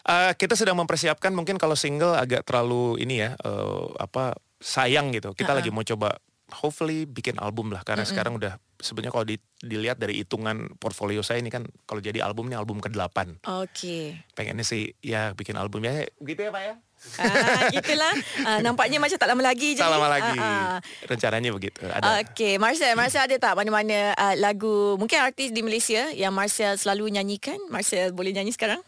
Uh, 0.00 0.32
kita 0.34 0.58
sedang 0.58 0.74
mempersiapkan 0.74 1.30
mungkin 1.30 1.54
kalau 1.54 1.78
single 1.78 2.18
agak 2.18 2.42
terlalu 2.42 2.98
ini 2.98 3.22
ya 3.22 3.38
uh, 3.46 3.94
apa 3.94 4.34
sayang 4.58 5.14
gitu. 5.14 5.34
Kita 5.38 5.54
uh-uh. 5.54 5.58
lagi 5.62 5.70
mau 5.70 5.86
coba 5.86 6.18
hopefully 6.52 7.06
bikin 7.06 7.38
album 7.38 7.70
lah 7.70 7.82
karena 7.86 8.02
mm 8.02 8.06
-hmm. 8.06 8.12
sekarang 8.14 8.34
udah 8.36 8.52
sebenarnya 8.80 9.12
kalau 9.12 9.26
di, 9.28 9.36
dilihat 9.60 10.00
dari 10.00 10.24
hitungan 10.24 10.72
portfolio 10.80 11.20
saya 11.20 11.38
ini 11.38 11.52
kan 11.52 11.68
kalau 11.84 12.00
jadi 12.00 12.24
album 12.24 12.48
ini 12.48 12.56
album 12.56 12.80
ke-8. 12.80 13.44
Oke. 13.44 13.70
Okay. 13.70 14.04
Pengennya 14.32 14.64
sih 14.64 14.96
ya 15.04 15.36
bikin 15.36 15.54
album 15.60 15.84
ya 15.84 16.08
gitu 16.24 16.40
ya 16.40 16.50
Pak 16.50 16.62
ya. 16.64 16.74
ah, 17.16 17.72
gitulah. 17.72 18.12
Ah, 18.44 18.58
nampaknya 18.60 19.00
macam 19.00 19.16
tak 19.16 19.28
lama 19.28 19.40
lagi 19.40 19.72
je. 19.72 19.80
Tak 19.80 19.88
lama 19.88 20.08
lagi. 20.08 20.36
Ah, 20.36 20.44
ah. 20.44 20.76
Rencananya 21.08 21.50
begitu. 21.52 21.80
Ada. 21.88 22.20
Okey, 22.24 22.60
Marcel, 22.60 22.92
Marcel 22.92 23.24
ada 23.24 23.36
tak 23.40 23.56
mana-mana 23.56 24.12
uh, 24.16 24.34
lagu 24.36 25.00
mungkin 25.00 25.16
artis 25.24 25.48
di 25.48 25.64
Malaysia 25.64 26.12
yang 26.12 26.36
Marcel 26.36 26.76
selalu 26.76 27.08
nyanyikan? 27.16 27.56
Marcel 27.72 28.12
boleh 28.12 28.36
nyanyi 28.36 28.52
sekarang? 28.52 28.84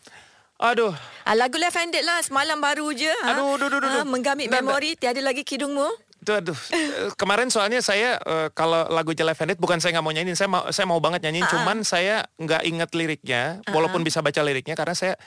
Aduh. 0.60 0.92
Ah, 1.24 1.34
lagu 1.34 1.56
Left 1.56 1.74
Handed 1.74 2.04
lah 2.04 2.20
semalam 2.20 2.60
baru 2.60 2.92
je. 2.92 3.10
Aduh, 3.24 3.56
aduh, 3.56 3.66
aduh, 3.66 3.78
aduh. 3.80 3.90
Ah, 4.04 4.06
menggamit 4.06 4.46
memori 4.52 4.94
tiada 4.94 5.18
lagi 5.24 5.42
kidungmu. 5.42 6.11
Tuh, 6.22 6.38
aduh. 6.38 6.54
Eh, 6.70 7.10
kemarin 7.18 7.50
soalnya 7.50 7.82
saya 7.82 8.14
uh, 8.22 8.48
kalau 8.54 8.86
lagu 8.94 9.10
Handed 9.10 9.58
bukan 9.58 9.82
saya 9.82 9.98
nggak 9.98 10.06
mau 10.06 10.14
nyanyiin, 10.14 10.38
saya 10.38 10.46
mau 10.46 10.62
saya 10.70 10.86
mau 10.86 11.02
banget 11.02 11.26
nyanyiin, 11.26 11.50
uh-uh. 11.50 11.54
cuman 11.58 11.76
saya 11.82 12.22
nggak 12.38 12.62
inget 12.62 12.90
liriknya, 12.94 13.42
uh-uh. 13.58 13.74
walaupun 13.74 14.06
bisa 14.06 14.22
baca 14.22 14.38
liriknya 14.46 14.78
karena 14.78 14.94
saya 14.94 15.18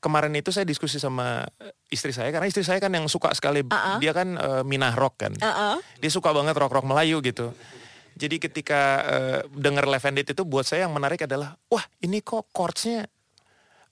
kemarin 0.00 0.32
itu 0.40 0.48
saya 0.48 0.64
diskusi 0.64 0.96
sama 0.96 1.44
istri 1.92 2.16
saya 2.16 2.32
karena 2.32 2.48
istri 2.48 2.64
saya 2.64 2.80
kan 2.80 2.88
yang 2.88 3.04
suka 3.12 3.28
sekali 3.36 3.60
uh-uh. 3.60 4.00
dia 4.00 4.16
kan 4.16 4.40
uh, 4.40 4.62
minah 4.64 4.96
rock 4.96 5.20
kan, 5.20 5.36
uh-uh. 5.36 5.84
dia 6.00 6.08
suka 6.08 6.32
banget 6.32 6.56
rock 6.56 6.72
rock 6.72 6.86
Melayu 6.88 7.20
gitu. 7.20 7.52
Jadi 8.18 8.40
ketika 8.42 8.80
uh, 9.04 9.40
denger 9.52 9.84
Handed 10.00 10.26
itu 10.26 10.42
buat 10.48 10.66
saya 10.66 10.88
yang 10.88 10.96
menarik 10.96 11.22
adalah, 11.28 11.54
wah 11.70 11.84
ini 12.02 12.18
kok 12.24 12.50
chordsnya 12.50 13.06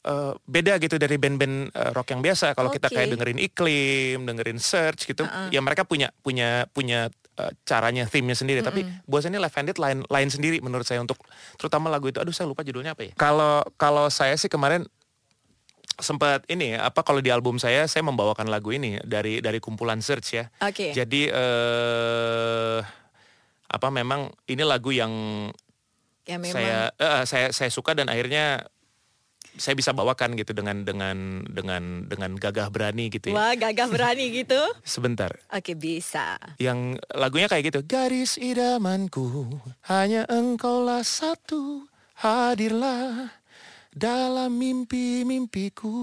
uh, 0.06 0.32
beda 0.46 0.78
gitu 0.78 0.96
dari 0.96 1.18
band-band 1.18 1.74
uh, 1.74 1.90
rock 1.92 2.14
yang 2.14 2.22
biasa. 2.22 2.54
Kalau 2.54 2.70
okay. 2.70 2.78
kita 2.78 2.88
kayak 2.94 3.08
dengerin 3.12 3.40
iklim, 3.42 4.18
dengerin 4.24 4.58
search 4.62 5.10
gitu, 5.10 5.26
uh-uh. 5.26 5.50
ya 5.50 5.60
mereka 5.60 5.82
punya 5.82 6.14
punya 6.22 6.70
punya 6.70 7.10
uh, 7.36 7.52
caranya 7.66 8.06
theme-nya 8.06 8.38
sendiri. 8.38 8.62
Mm-hmm. 8.62 8.70
Tapi 9.02 9.10
buat 9.10 9.26
saya 9.26 9.34
ini 9.34 9.40
Left 9.42 9.56
Handed 9.58 9.76
lain 9.82 9.98
lain 10.06 10.28
sendiri 10.30 10.62
menurut 10.62 10.86
saya 10.86 11.02
untuk 11.02 11.18
terutama 11.58 11.90
lagu 11.90 12.06
itu. 12.06 12.22
Aduh 12.22 12.32
saya 12.32 12.46
lupa 12.46 12.62
judulnya 12.62 12.94
apa 12.94 13.10
ya. 13.10 13.12
Kalau 13.18 13.66
kalau 13.76 14.06
saya 14.08 14.38
sih 14.38 14.48
kemarin 14.48 14.86
sempat 15.96 16.44
ini 16.52 16.76
apa 16.76 17.00
kalau 17.00 17.24
di 17.24 17.32
album 17.32 17.56
saya 17.56 17.88
saya 17.88 18.04
membawakan 18.04 18.52
lagu 18.52 18.68
ini 18.68 19.00
dari 19.00 19.40
dari 19.40 19.58
kumpulan 19.58 19.98
search 19.98 20.28
ya. 20.36 20.44
Oke. 20.62 20.90
Okay. 20.90 20.90
Jadi 20.94 21.32
uh, 21.32 22.80
apa 23.66 23.88
memang 23.90 24.30
ini 24.46 24.62
lagu 24.62 24.94
yang 24.94 25.12
ya, 26.28 26.36
memang. 26.36 26.54
saya 26.54 26.78
uh, 27.00 27.24
saya 27.24 27.48
saya 27.50 27.72
suka 27.72 27.96
dan 27.96 28.12
akhirnya 28.12 28.68
saya 29.56 29.74
bisa 29.74 29.90
bawakan 29.96 30.36
gitu 30.36 30.52
dengan 30.52 30.84
dengan 30.84 31.42
dengan 31.48 32.06
dengan 32.06 32.36
gagah 32.36 32.68
berani 32.68 33.08
gitu 33.08 33.32
ya. 33.32 33.36
Wah, 33.36 33.54
gagah 33.56 33.88
berani 33.88 34.32
gitu. 34.32 34.60
Sebentar. 34.86 35.34
Oke, 35.50 35.74
bisa. 35.74 36.38
Yang 36.60 37.00
lagunya 37.12 37.48
kayak 37.48 37.72
gitu. 37.72 37.80
Garis 37.84 38.36
idamanku, 38.40 39.58
hanya 39.88 40.28
engkaulah 40.28 41.02
satu, 41.02 41.88
hadirlah 42.20 43.34
dalam 43.92 44.54
mimpi-mimpiku. 44.56 45.96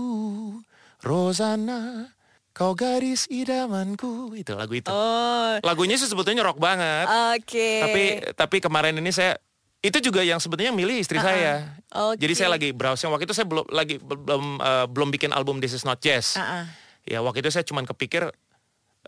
Rosana, 1.04 2.14
Kau 2.54 2.78
garis 2.78 3.26
idamanku 3.34 4.38
itu 4.38 4.54
lagu 4.54 4.78
itu. 4.78 4.86
Oh. 4.94 5.58
Lagunya 5.66 5.98
sih 5.98 6.06
sebetulnya 6.06 6.46
rock 6.46 6.62
banget. 6.62 7.10
Oke. 7.10 7.50
Okay. 7.50 7.82
Tapi 7.82 8.04
tapi 8.38 8.58
kemarin 8.62 8.94
ini 9.02 9.10
saya 9.10 9.42
itu 9.84 9.98
juga 10.00 10.24
yang 10.24 10.40
sebetulnya 10.40 10.72
milih 10.72 10.96
istri 11.04 11.20
uh 11.20 11.22
-uh. 11.22 11.28
saya. 11.28 11.54
Okay. 11.92 12.24
Jadi 12.24 12.34
saya 12.40 12.50
lagi 12.56 12.70
browsing 12.72 13.12
waktu 13.12 13.28
itu 13.28 13.36
saya 13.36 13.44
belum 13.44 13.68
lagi 13.68 14.00
belum 14.00 14.64
uh, 14.64 14.86
belum 14.88 15.12
bikin 15.12 15.36
album 15.36 15.60
This 15.60 15.76
Is 15.76 15.84
Not 15.84 16.00
Jazz. 16.00 16.40
Uh 16.40 16.42
-uh. 16.42 16.64
Ya 17.04 17.20
waktu 17.20 17.44
itu 17.44 17.52
saya 17.52 17.68
cuma 17.68 17.84
kepikir 17.84 18.32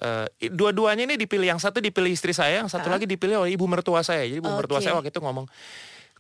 uh, 0.04 0.28
dua-duanya 0.52 1.08
ini 1.08 1.16
dipilih 1.16 1.56
yang 1.56 1.62
satu 1.64 1.80
dipilih 1.80 2.12
istri 2.12 2.36
saya, 2.36 2.60
yang 2.60 2.68
satu 2.68 2.86
uh 2.86 2.88
-uh. 2.92 2.96
lagi 3.00 3.08
dipilih 3.08 3.48
oleh 3.48 3.56
ibu 3.56 3.64
mertua 3.72 4.04
saya. 4.04 4.28
Jadi 4.28 4.44
ibu 4.44 4.52
okay. 4.52 4.60
mertua 4.60 4.80
saya 4.84 5.00
waktu 5.00 5.16
itu 5.16 5.24
ngomong 5.24 5.48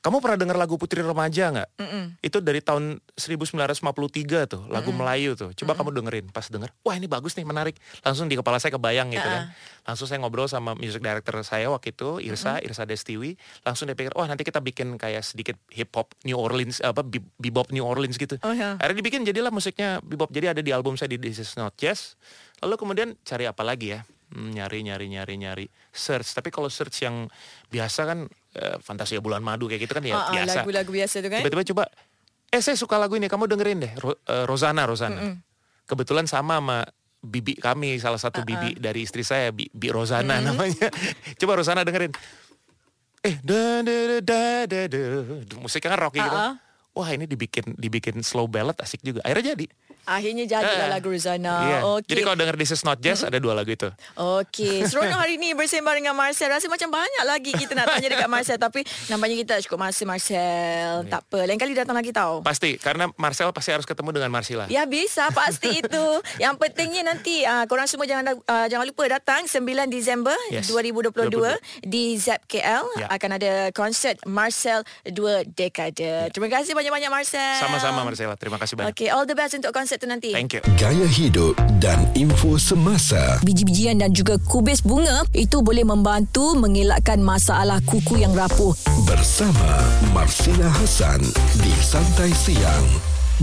kamu 0.05 0.21
pernah 0.21 0.37
dengar 0.37 0.53
lagu 0.53 0.77
Putri 0.77 1.01
Remaja 1.01 1.49
nggak? 1.49 1.81
Mm 1.81 1.87
-mm. 1.89 2.03
Itu 2.21 2.37
dari 2.37 2.61
tahun 2.61 3.01
1953 3.17 4.45
tuh, 4.45 4.69
lagu 4.69 4.93
mm 4.93 4.93
-mm. 4.93 4.97
Melayu 5.01 5.33
tuh. 5.33 5.49
Coba 5.57 5.73
mm 5.73 5.81
-mm. 5.81 5.81
kamu 5.81 5.89
dengerin. 5.97 6.25
Pas 6.29 6.45
denger, 6.45 6.69
wah 6.85 6.93
ini 6.93 7.09
bagus 7.09 7.33
nih, 7.33 7.41
menarik. 7.41 7.81
Langsung 8.05 8.29
di 8.29 8.37
kepala 8.37 8.61
saya 8.61 8.77
kebayang 8.77 9.09
gitu 9.09 9.25
uh 9.25 9.25
-uh. 9.25 9.49
kan. 9.49 9.89
Langsung 9.89 10.05
saya 10.05 10.21
ngobrol 10.21 10.45
sama 10.45 10.77
music 10.77 11.01
director 11.01 11.33
saya 11.41 11.73
waktu 11.73 11.89
itu, 11.97 12.21
Irsa, 12.21 12.53
mm 12.53 12.57
-hmm. 12.61 12.67
Irsa 12.69 12.83
Destiwi. 12.85 13.33
Langsung 13.65 13.89
dia 13.89 13.97
pikir, 13.97 14.13
wah 14.13 14.29
nanti 14.29 14.45
kita 14.45 14.61
bikin 14.61 15.01
kayak 15.01 15.25
sedikit 15.25 15.57
hip 15.73 15.89
hop 15.97 16.13
New 16.21 16.37
Orleans, 16.37 16.85
apa 16.85 17.01
bebop 17.41 17.73
New 17.73 17.81
Orleans 17.81 18.21
gitu. 18.21 18.37
Oh, 18.45 18.53
yeah. 18.53 18.77
Akhirnya 18.77 19.01
dibikin 19.01 19.25
jadilah 19.25 19.49
musiknya 19.49 20.05
bebop. 20.05 20.29
Jadi 20.29 20.53
ada 20.53 20.61
di 20.61 20.69
album 20.69 21.01
saya 21.01 21.09
di 21.09 21.17
This 21.17 21.41
Is 21.41 21.57
Not 21.57 21.81
Jazz. 21.81 22.13
Lalu 22.61 22.77
kemudian 22.77 23.09
cari 23.25 23.49
apa 23.49 23.65
lagi 23.65 23.97
ya? 23.97 24.05
Hmm, 24.33 24.53
nyari, 24.53 24.85
nyari, 24.85 25.09
nyari, 25.09 25.33
nyari. 25.37 25.65
Search. 25.89 26.33
Tapi 26.33 26.53
kalau 26.53 26.69
search 26.69 27.05
yang 27.05 27.29
biasa 27.69 28.05
kan 28.05 28.19
uh, 28.55 28.77
Fantasia 28.81 29.19
Bulan 29.19 29.43
Madu 29.43 29.67
kayak 29.67 29.81
gitu 29.85 29.93
kan 29.95 30.03
ya 30.03 30.15
uh, 30.15 30.19
uh, 30.19 30.31
biasa. 30.33 30.57
Lagu-lagu 30.63 30.91
biasa 30.91 31.15
itu 31.21 31.29
kan. 31.29 31.39
Tiba-tiba 31.43 31.63
coba, 31.75 31.83
eh 32.49 32.61
saya 32.63 32.77
suka 32.79 32.95
lagu 32.95 33.19
ini, 33.19 33.27
kamu 33.27 33.45
dengerin 33.51 33.77
deh, 33.83 33.93
Ro, 33.99 34.15
uh, 34.15 34.43
Rosana, 34.47 34.87
Rosana. 34.87 35.19
Mm 35.19 35.27
-mm. 35.35 35.35
Kebetulan 35.85 36.25
sama 36.25 36.57
sama 36.57 36.77
bibi 37.21 37.57
kami, 37.57 37.99
salah 37.99 38.19
satu 38.21 38.41
uh, 38.41 38.43
uh. 38.43 38.47
bibi 38.47 38.79
dari 38.79 39.05
istri 39.05 39.21
saya, 39.21 39.51
Bi, 39.51 39.67
Bi 39.69 39.91
Rosana 39.91 40.39
mm 40.39 40.41
-hmm. 40.41 40.47
namanya. 40.49 40.87
coba 41.39 41.51
Rosana 41.59 41.81
dengerin. 41.83 42.13
Eh, 43.25 43.35
da 43.41 43.81
da 43.81 44.21
da 44.21 44.41
da 44.69 44.79
da, 44.85 44.99
musiknya 45.57 45.97
kan 45.97 45.99
rocky 46.05 46.21
uh, 46.21 46.25
uh. 46.25 46.29
gitu. 46.29 46.39
Wah 46.95 47.09
ini 47.11 47.25
dibikin 47.27 47.75
dibikin 47.75 48.21
slow 48.23 48.47
ballad 48.47 48.77
asik 48.79 49.03
juga. 49.03 49.19
Akhirnya 49.25 49.57
jadi. 49.57 49.67
Akhirnya 50.05 50.45
jadilah 50.45 50.87
uh, 50.87 50.93
lagu 50.93 51.09
Rosana. 51.09 51.55
Iya. 51.65 51.77
Okay. 51.97 52.09
Jadi 52.13 52.21
kalau 52.21 52.37
denger 52.37 52.55
This 52.61 52.71
Is 52.77 52.85
Not 52.85 53.01
Jazz 53.01 53.25
ada 53.25 53.41
dua 53.41 53.57
lagu 53.57 53.73
itu. 53.73 53.89
Okey. 54.13 54.85
Seronok 54.89 55.17
hari 55.17 55.41
ini 55.41 55.57
bersembang 55.57 55.97
dengan 55.97 56.13
Marcel. 56.13 56.53
Rasa 56.53 56.69
macam 56.69 56.93
banyak 56.93 57.23
lagi 57.25 57.51
kita 57.57 57.73
nak 57.73 57.97
tanya 57.97 58.07
dekat 58.13 58.29
Marcel. 58.29 58.57
Tapi 58.61 58.85
nampaknya 59.09 59.37
kita 59.41 59.53
cukup 59.65 59.89
masa 59.89 60.05
Marcel. 60.05 61.01
Yeah. 61.01 61.09
Tak 61.09 61.21
apa. 61.25 61.39
Lain 61.49 61.57
kali 61.57 61.73
datang 61.73 61.97
lagi 61.97 62.13
tahu. 62.13 62.45
Pasti. 62.45 62.77
Karena 62.77 63.09
Marcel 63.17 63.49
pasti 63.49 63.73
harus 63.73 63.89
ketemu 63.89 64.09
dengan 64.13 64.29
Marcella. 64.29 64.69
Ya 64.69 64.85
bisa. 64.85 65.33
Pasti 65.33 65.81
itu. 65.81 66.05
Yang 66.37 66.53
pentingnya 66.61 67.01
nanti 67.01 67.41
uh, 67.41 67.65
korang 67.65 67.89
semua 67.89 68.05
jangan 68.05 68.37
uh, 68.37 68.67
jangan 68.69 68.85
lupa 68.85 69.09
datang 69.09 69.49
9 69.49 69.65
Disember 69.89 70.37
yes. 70.53 70.69
2022 70.69 71.33
22. 71.33 71.81
di 71.81 72.13
ZKL. 72.21 72.85
Yeah. 73.01 73.09
Akan 73.09 73.33
ada 73.33 73.73
konsert 73.73 74.21
Marcel 74.29 74.85
2 75.09 75.49
Dekade. 75.49 75.97
Yeah. 75.97 76.29
Terima 76.29 76.53
kasih 76.53 76.77
banyak-banyak 76.77 77.09
Marcel. 77.09 77.57
Sama-sama 77.57 78.05
Marcella. 78.05 78.37
Terima 78.37 78.61
kasih 78.61 78.77
banyak. 78.77 78.93
Okay. 78.93 79.09
All 79.09 79.25
the 79.25 79.33
best 79.33 79.57
untuk 79.57 79.73
konsert 79.73 79.94
tu 79.99 80.07
nanti. 80.07 80.31
Thank 80.31 80.55
you. 80.55 80.61
Gaya 80.79 81.07
hidup 81.07 81.55
dan 81.83 82.07
info 82.15 82.59
semasa. 82.59 83.39
Biji-bijian 83.43 83.99
dan 83.99 84.11
juga 84.11 84.39
kubis 84.39 84.83
bunga 84.83 85.23
itu 85.35 85.59
boleh 85.59 85.83
membantu 85.83 86.55
mengelakkan 86.55 87.19
masalah 87.19 87.79
kuku 87.83 88.23
yang 88.23 88.35
rapuh. 88.35 88.75
Bersama 89.07 89.83
Marsila 90.11 90.67
Hasan 90.69 91.23
di 91.59 91.73
Santai 91.79 92.31
Siang. 92.31 92.87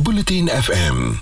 Bulletin 0.01 0.49
FM. 0.49 1.21